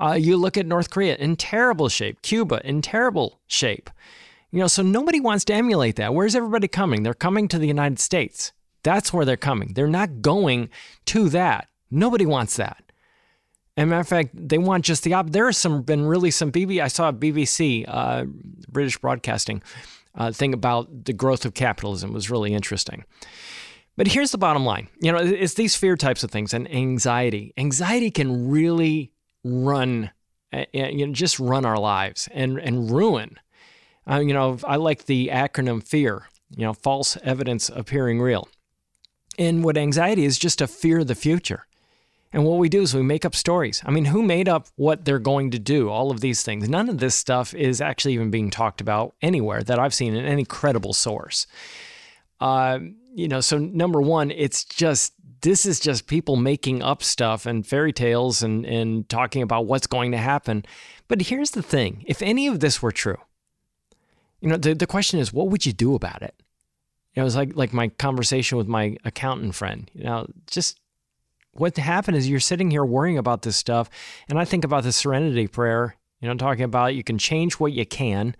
Uh, 0.00 0.12
you 0.12 0.36
look 0.38 0.56
at 0.56 0.66
North 0.66 0.88
Korea 0.88 1.16
in 1.16 1.36
terrible 1.36 1.90
shape, 1.90 2.22
Cuba 2.22 2.60
in 2.64 2.80
terrible 2.80 3.40
shape. 3.46 3.90
You 4.54 4.60
know, 4.60 4.68
so 4.68 4.84
nobody 4.84 5.18
wants 5.18 5.44
to 5.46 5.52
emulate 5.52 5.96
that. 5.96 6.14
Where's 6.14 6.36
everybody 6.36 6.68
coming? 6.68 7.02
They're 7.02 7.12
coming 7.12 7.48
to 7.48 7.58
the 7.58 7.66
United 7.66 7.98
States. 7.98 8.52
That's 8.84 9.12
where 9.12 9.24
they're 9.24 9.36
coming. 9.36 9.72
They're 9.74 9.88
not 9.88 10.22
going 10.22 10.70
to 11.06 11.28
that. 11.30 11.66
Nobody 11.90 12.24
wants 12.24 12.54
that. 12.54 12.84
And 13.76 13.90
matter 13.90 14.02
of 14.02 14.06
fact, 14.06 14.30
they 14.32 14.58
want 14.58 14.84
just 14.84 15.02
the 15.02 15.12
op. 15.12 15.30
There 15.30 15.50
some 15.50 15.82
been 15.82 16.06
really 16.06 16.30
some 16.30 16.52
BB. 16.52 16.80
I 16.80 16.86
saw 16.86 17.08
a 17.08 17.12
BBC, 17.12 17.84
uh, 17.88 18.26
British 18.68 18.96
Broadcasting, 18.96 19.60
uh, 20.14 20.30
thing 20.30 20.54
about 20.54 21.06
the 21.06 21.12
growth 21.12 21.44
of 21.44 21.54
capitalism 21.54 22.10
it 22.10 22.14
was 22.14 22.30
really 22.30 22.54
interesting. 22.54 23.04
But 23.96 24.06
here's 24.06 24.30
the 24.30 24.38
bottom 24.38 24.64
line. 24.64 24.86
You 25.00 25.10
know, 25.10 25.18
it's 25.18 25.54
these 25.54 25.74
fear 25.74 25.96
types 25.96 26.22
of 26.22 26.30
things 26.30 26.54
and 26.54 26.72
anxiety. 26.72 27.52
Anxiety 27.56 28.12
can 28.12 28.48
really 28.48 29.10
run, 29.42 30.12
uh, 30.52 30.66
you 30.72 31.08
know, 31.08 31.12
just 31.12 31.40
run 31.40 31.66
our 31.66 31.80
lives 31.80 32.28
and 32.32 32.60
and 32.60 32.88
ruin 32.88 33.40
uh, 34.10 34.18
you 34.18 34.34
know, 34.34 34.58
I 34.64 34.76
like 34.76 35.06
the 35.06 35.30
acronym 35.32 35.82
FEAR, 35.82 36.28
you 36.50 36.64
know, 36.64 36.72
false 36.72 37.16
evidence 37.22 37.68
appearing 37.68 38.20
real. 38.20 38.48
And 39.38 39.64
what 39.64 39.76
anxiety 39.76 40.24
is 40.24 40.38
just 40.38 40.60
a 40.60 40.66
fear 40.66 41.00
of 41.00 41.06
the 41.06 41.14
future. 41.14 41.66
And 42.32 42.44
what 42.44 42.58
we 42.58 42.68
do 42.68 42.82
is 42.82 42.94
we 42.94 43.02
make 43.02 43.24
up 43.24 43.36
stories. 43.36 43.80
I 43.86 43.92
mean, 43.92 44.06
who 44.06 44.20
made 44.22 44.48
up 44.48 44.66
what 44.74 45.04
they're 45.04 45.20
going 45.20 45.52
to 45.52 45.58
do? 45.58 45.88
All 45.88 46.10
of 46.10 46.20
these 46.20 46.42
things. 46.42 46.68
None 46.68 46.88
of 46.88 46.98
this 46.98 47.14
stuff 47.14 47.54
is 47.54 47.80
actually 47.80 48.14
even 48.14 48.30
being 48.32 48.50
talked 48.50 48.80
about 48.80 49.14
anywhere 49.22 49.62
that 49.62 49.78
I've 49.78 49.94
seen 49.94 50.16
in 50.16 50.24
any 50.24 50.44
credible 50.44 50.92
source. 50.92 51.46
Uh, 52.40 52.80
you 53.14 53.28
know, 53.28 53.40
so 53.40 53.58
number 53.58 54.02
one, 54.02 54.32
it's 54.32 54.64
just 54.64 55.14
this 55.42 55.64
is 55.64 55.78
just 55.78 56.08
people 56.08 56.34
making 56.34 56.82
up 56.82 57.04
stuff 57.04 57.46
and 57.46 57.64
fairy 57.64 57.92
tales 57.92 58.42
and 58.42 58.66
and 58.66 59.08
talking 59.08 59.42
about 59.42 59.66
what's 59.66 59.86
going 59.86 60.10
to 60.10 60.18
happen. 60.18 60.64
But 61.06 61.22
here's 61.22 61.52
the 61.52 61.62
thing: 61.62 62.02
if 62.06 62.20
any 62.20 62.48
of 62.48 62.58
this 62.58 62.82
were 62.82 62.92
true, 62.92 63.18
you 64.44 64.50
know, 64.50 64.58
the, 64.58 64.74
the 64.74 64.86
question 64.86 65.18
is, 65.18 65.32
what 65.32 65.48
would 65.48 65.64
you 65.64 65.72
do 65.72 65.94
about 65.94 66.20
it? 66.20 66.34
You 67.14 67.20
know, 67.20 67.22
it 67.22 67.24
was 67.24 67.36
like 67.36 67.56
like 67.56 67.72
my 67.72 67.88
conversation 67.88 68.58
with 68.58 68.68
my 68.68 68.98
accountant 69.02 69.54
friend. 69.54 69.90
You 69.94 70.04
know, 70.04 70.26
just 70.46 70.78
what 71.52 71.74
happened 71.78 72.18
is 72.18 72.28
you're 72.28 72.40
sitting 72.40 72.70
here 72.70 72.84
worrying 72.84 73.16
about 73.16 73.40
this 73.40 73.56
stuff, 73.56 73.88
and 74.28 74.38
I 74.38 74.44
think 74.44 74.62
about 74.62 74.82
the 74.82 74.92
Serenity 74.92 75.46
Prayer. 75.46 75.96
You 76.20 76.28
know, 76.28 76.34
talking 76.34 76.64
about 76.64 76.94
you 76.94 77.02
can 77.02 77.16
change 77.16 77.54
what 77.54 77.72
you 77.72 77.86
can, 77.86 78.36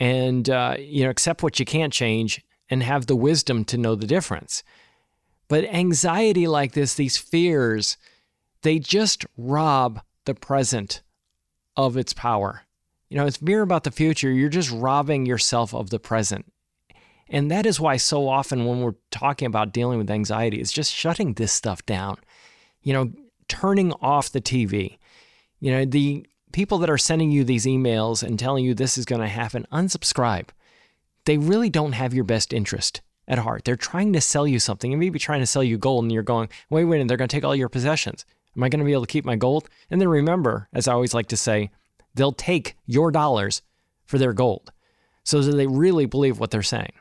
and 0.00 0.48
uh, 0.48 0.76
you 0.78 1.04
know, 1.04 1.10
accept 1.10 1.42
what 1.42 1.58
you 1.58 1.66
can't 1.66 1.92
change, 1.92 2.42
and 2.70 2.82
have 2.82 3.04
the 3.04 3.16
wisdom 3.16 3.66
to 3.66 3.76
know 3.76 3.94
the 3.94 4.06
difference. 4.06 4.62
But 5.46 5.64
anxiety 5.64 6.46
like 6.46 6.72
this, 6.72 6.94
these 6.94 7.18
fears, 7.18 7.98
they 8.62 8.78
just 8.78 9.26
rob 9.36 10.00
the 10.24 10.34
present 10.34 11.02
of 11.76 11.98
its 11.98 12.14
power. 12.14 12.62
You 13.12 13.18
know, 13.18 13.26
it's 13.26 13.36
fear 13.36 13.60
about 13.60 13.84
the 13.84 13.90
future. 13.90 14.30
You're 14.30 14.48
just 14.48 14.70
robbing 14.70 15.26
yourself 15.26 15.74
of 15.74 15.90
the 15.90 15.98
present. 15.98 16.50
And 17.28 17.50
that 17.50 17.66
is 17.66 17.78
why 17.78 17.98
so 17.98 18.26
often 18.26 18.64
when 18.64 18.80
we're 18.80 18.94
talking 19.10 19.44
about 19.44 19.74
dealing 19.74 19.98
with 19.98 20.10
anxiety, 20.10 20.62
it's 20.62 20.72
just 20.72 20.90
shutting 20.90 21.34
this 21.34 21.52
stuff 21.52 21.84
down. 21.84 22.16
You 22.80 22.94
know, 22.94 23.12
turning 23.48 23.92
off 24.00 24.32
the 24.32 24.40
TV. 24.40 24.96
You 25.60 25.72
know, 25.72 25.84
the 25.84 26.26
people 26.52 26.78
that 26.78 26.88
are 26.88 26.96
sending 26.96 27.30
you 27.30 27.44
these 27.44 27.66
emails 27.66 28.22
and 28.22 28.38
telling 28.38 28.64
you 28.64 28.72
this 28.72 28.96
is 28.96 29.04
going 29.04 29.20
to 29.20 29.28
happen, 29.28 29.66
unsubscribe. 29.70 30.48
They 31.26 31.36
really 31.36 31.68
don't 31.68 31.92
have 31.92 32.14
your 32.14 32.24
best 32.24 32.54
interest 32.54 33.02
at 33.28 33.40
heart. 33.40 33.66
They're 33.66 33.76
trying 33.76 34.14
to 34.14 34.22
sell 34.22 34.46
you 34.46 34.58
something 34.58 34.90
and 34.90 34.98
maybe 34.98 35.18
trying 35.18 35.40
to 35.40 35.46
sell 35.46 35.62
you 35.62 35.76
gold, 35.76 36.04
and 36.04 36.12
you're 36.12 36.22
going, 36.22 36.48
wait, 36.70 36.86
wait, 36.86 37.02
and 37.02 37.10
they're 37.10 37.18
going 37.18 37.28
to 37.28 37.36
take 37.36 37.44
all 37.44 37.54
your 37.54 37.68
possessions. 37.68 38.24
Am 38.56 38.62
I 38.62 38.70
going 38.70 38.80
to 38.80 38.86
be 38.86 38.92
able 38.92 39.04
to 39.04 39.12
keep 39.12 39.26
my 39.26 39.36
gold? 39.36 39.68
And 39.90 40.00
then 40.00 40.08
remember, 40.08 40.70
as 40.72 40.88
I 40.88 40.94
always 40.94 41.12
like 41.12 41.26
to 41.26 41.36
say, 41.36 41.70
they'll 42.14 42.32
take 42.32 42.76
your 42.86 43.10
dollars 43.10 43.62
for 44.04 44.18
their 44.18 44.32
gold. 44.32 44.72
So 45.24 45.40
that 45.40 45.52
they 45.52 45.68
really 45.68 46.06
believe 46.06 46.40
what 46.40 46.50
they're 46.50 46.62
saying. 46.62 46.92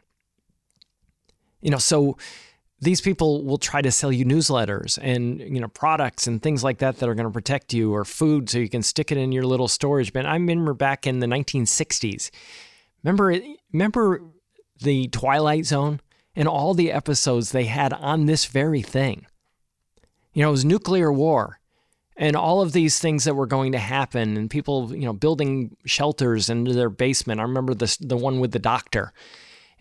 You 1.60 1.72
know, 1.72 1.78
so 1.78 2.18
these 2.82 3.02
people 3.02 3.44
will 3.46 3.60
try 3.60 3.82
to 3.82 3.92
sell 3.92 4.12
you 4.12 4.26
newsletters 4.26 4.98
and 5.02 5.40
you 5.40 5.60
know 5.60 5.68
products 5.68 6.28
and 6.28 6.42
things 6.42 6.64
like 6.64 6.80
that 6.80 6.98
that 6.98 7.08
are 7.08 7.16
going 7.16 7.28
to 7.28 7.32
protect 7.32 7.74
you 7.74 7.94
or 7.94 8.04
food 8.04 8.50
so 8.50 8.58
you 8.58 8.70
can 8.70 8.82
stick 8.82 9.12
it 9.12 9.18
in 9.18 9.32
your 9.32 9.44
little 9.44 9.68
storage 9.68 10.12
bin. 10.12 10.26
I 10.26 10.34
remember 10.34 10.74
back 10.74 11.06
in 11.08 11.20
the 11.20 11.28
1960s. 11.28 12.32
Remember 13.04 13.40
remember 13.72 14.22
the 14.82 15.08
Twilight 15.10 15.66
Zone 15.66 16.02
and 16.36 16.48
all 16.48 16.74
the 16.74 16.92
episodes 16.92 17.52
they 17.52 17.66
had 17.66 17.94
on 17.94 18.26
this 18.26 18.46
very 18.46 18.82
thing. 18.82 19.28
You 20.34 20.42
know, 20.44 20.50
it 20.50 20.52
was 20.52 20.66
nuclear 20.66 21.12
war 21.12 21.60
and 22.18 22.36
all 22.36 22.62
of 22.62 22.74
these 22.74 23.00
things 23.00 23.24
that 23.24 23.36
were 23.36 23.48
going 23.48 23.72
to 23.72 23.78
happen 23.78 24.38
and 24.38 24.50
people 24.50 24.96
you 24.96 25.06
know 25.06 25.14
building 25.14 25.76
shelters 25.86 26.50
into 26.50 26.74
their 26.74 26.90
basement. 26.90 27.40
I 27.40 27.44
remember 27.44 27.74
this 27.74 27.98
the 27.98 28.18
one 28.18 28.40
with 28.40 28.52
the 28.52 28.60
doctor. 28.60 29.14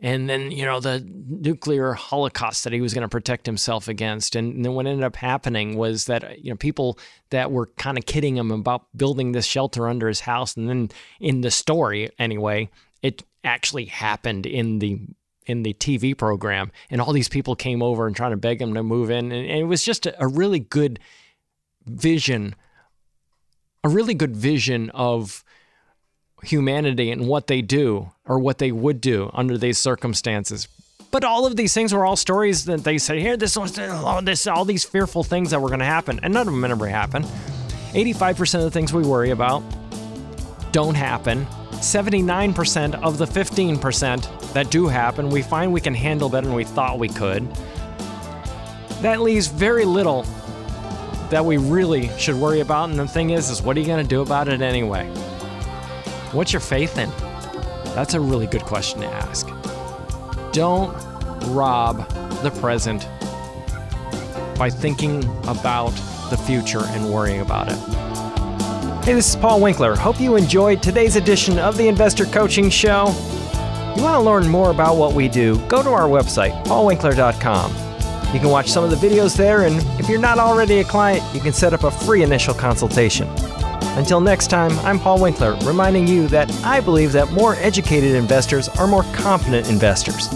And 0.02 0.30
then 0.30 0.50
you 0.50 0.64
know 0.64 0.80
the 0.80 1.06
nuclear 1.06 1.92
holocaust 1.92 2.64
that 2.64 2.72
he 2.72 2.80
was 2.80 2.94
going 2.94 3.02
to 3.02 3.08
protect 3.08 3.44
himself 3.44 3.86
against. 3.86 4.34
And 4.34 4.64
then 4.64 4.72
what 4.72 4.86
ended 4.86 5.04
up 5.04 5.16
happening 5.16 5.76
was 5.76 6.06
that 6.06 6.42
you 6.42 6.50
know 6.50 6.56
people 6.56 6.98
that 7.28 7.52
were 7.52 7.66
kind 7.76 7.98
of 7.98 8.06
kidding 8.06 8.36
him 8.36 8.50
about 8.50 8.86
building 8.96 9.32
this 9.32 9.44
shelter 9.44 9.88
under 9.88 10.08
his 10.08 10.20
house. 10.20 10.56
And 10.56 10.68
then 10.68 10.90
in 11.20 11.42
the 11.42 11.50
story 11.50 12.08
anyway 12.18 12.70
it 13.02 13.22
actually 13.44 13.86
happened 13.86 14.46
in 14.46 14.78
the 14.78 15.00
in 15.46 15.62
the 15.62 15.74
TV 15.74 16.16
program. 16.16 16.70
And 16.90 17.00
all 17.00 17.12
these 17.12 17.28
people 17.28 17.56
came 17.56 17.82
over 17.82 18.06
and 18.06 18.14
trying 18.14 18.30
to 18.30 18.36
beg 18.36 18.60
him 18.60 18.74
to 18.74 18.82
move 18.82 19.10
in. 19.10 19.32
And, 19.32 19.46
and 19.46 19.58
it 19.58 19.64
was 19.64 19.82
just 19.82 20.06
a, 20.06 20.22
a 20.22 20.28
really 20.28 20.60
good 20.60 21.00
vision, 21.86 22.54
a 23.84 23.88
really 23.88 24.14
good 24.14 24.36
vision 24.36 24.90
of 24.90 25.44
humanity 26.42 27.10
and 27.10 27.26
what 27.26 27.46
they 27.46 27.62
do 27.62 28.10
or 28.24 28.38
what 28.38 28.58
they 28.58 28.72
would 28.72 29.00
do 29.00 29.30
under 29.34 29.58
these 29.58 29.78
circumstances. 29.78 30.68
But 31.10 31.24
all 31.24 31.44
of 31.44 31.56
these 31.56 31.74
things 31.74 31.92
were 31.92 32.04
all 32.04 32.16
stories 32.16 32.66
that 32.66 32.84
they 32.84 32.98
said, 32.98 33.18
here, 33.18 33.36
this 33.36 33.56
was 33.56 33.78
all 33.78 34.22
this, 34.22 34.46
all 34.46 34.64
these 34.64 34.84
fearful 34.84 35.24
things 35.24 35.50
that 35.50 35.60
were 35.60 35.68
going 35.68 35.80
to 35.80 35.84
happen, 35.84 36.20
and 36.22 36.32
none 36.32 36.46
of 36.46 36.54
them 36.54 36.64
ever 36.64 36.86
happen. 36.86 37.24
85% 37.92 38.54
of 38.54 38.62
the 38.62 38.70
things 38.70 38.92
we 38.92 39.02
worry 39.02 39.30
about 39.30 39.62
don't 40.70 40.94
happen. 40.94 41.46
79% 41.72 43.02
of 43.02 43.18
the 43.18 43.24
15% 43.24 44.52
that 44.52 44.70
do 44.70 44.86
happen, 44.86 45.30
we 45.30 45.42
find 45.42 45.72
we 45.72 45.80
can 45.80 45.94
handle 45.94 46.28
better 46.28 46.46
than 46.46 46.54
we 46.54 46.64
thought 46.64 46.98
we 46.98 47.08
could. 47.08 47.52
That 49.02 49.20
leaves 49.20 49.48
very 49.48 49.84
little 49.84 50.24
that 51.30 51.44
we 51.44 51.56
really 51.56 52.08
should 52.18 52.34
worry 52.34 52.60
about. 52.60 52.90
And 52.90 52.98
the 52.98 53.06
thing 53.06 53.30
is, 53.30 53.50
is 53.50 53.62
what 53.62 53.76
are 53.76 53.80
you 53.80 53.86
going 53.86 54.02
to 54.02 54.08
do 54.08 54.20
about 54.20 54.48
it 54.48 54.60
anyway? 54.60 55.06
What's 56.32 56.52
your 56.52 56.60
faith 56.60 56.98
in? 56.98 57.10
That's 57.94 58.14
a 58.14 58.20
really 58.20 58.46
good 58.46 58.62
question 58.62 59.00
to 59.00 59.06
ask. 59.06 59.48
Don't 60.52 60.92
rob 61.48 62.08
the 62.42 62.50
present 62.60 63.08
by 64.58 64.70
thinking 64.70 65.24
about 65.48 65.90
the 66.30 66.36
future 66.36 66.82
and 66.82 67.12
worrying 67.12 67.40
about 67.40 67.68
it. 67.68 67.78
Hey, 69.04 69.14
this 69.14 69.30
is 69.30 69.36
Paul 69.36 69.60
Winkler. 69.60 69.96
Hope 69.96 70.20
you 70.20 70.36
enjoyed 70.36 70.82
today's 70.82 71.16
edition 71.16 71.58
of 71.58 71.76
the 71.76 71.88
Investor 71.88 72.26
Coaching 72.26 72.68
Show. 72.68 73.06
You 73.96 74.02
want 74.02 74.14
to 74.14 74.20
learn 74.20 74.46
more 74.46 74.70
about 74.70 74.96
what 74.96 75.14
we 75.14 75.26
do? 75.28 75.58
Go 75.66 75.82
to 75.82 75.90
our 75.90 76.08
website, 76.08 76.64
paulwinkler.com. 76.64 77.89
You 78.32 78.38
can 78.38 78.50
watch 78.50 78.68
some 78.68 78.84
of 78.84 78.90
the 78.90 79.08
videos 79.08 79.36
there, 79.36 79.66
and 79.66 79.82
if 79.98 80.08
you're 80.08 80.20
not 80.20 80.38
already 80.38 80.78
a 80.78 80.84
client, 80.84 81.22
you 81.34 81.40
can 81.40 81.52
set 81.52 81.72
up 81.72 81.82
a 81.82 81.90
free 81.90 82.22
initial 82.22 82.54
consultation. 82.54 83.28
Until 83.98 84.20
next 84.20 84.46
time, 84.46 84.70
I'm 84.80 85.00
Paul 85.00 85.20
Winkler, 85.20 85.56
reminding 85.64 86.06
you 86.06 86.28
that 86.28 86.48
I 86.64 86.78
believe 86.78 87.10
that 87.10 87.32
more 87.32 87.56
educated 87.56 88.14
investors 88.14 88.68
are 88.68 88.86
more 88.86 89.02
confident 89.14 89.68
investors, 89.68 90.28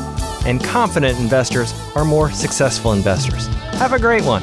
and 0.44 0.62
confident 0.62 1.20
investors 1.20 1.72
are 1.94 2.04
more 2.04 2.32
successful 2.32 2.92
investors. 2.94 3.46
Have 3.78 3.92
a 3.92 3.98
great 4.00 4.24
one. 4.24 4.42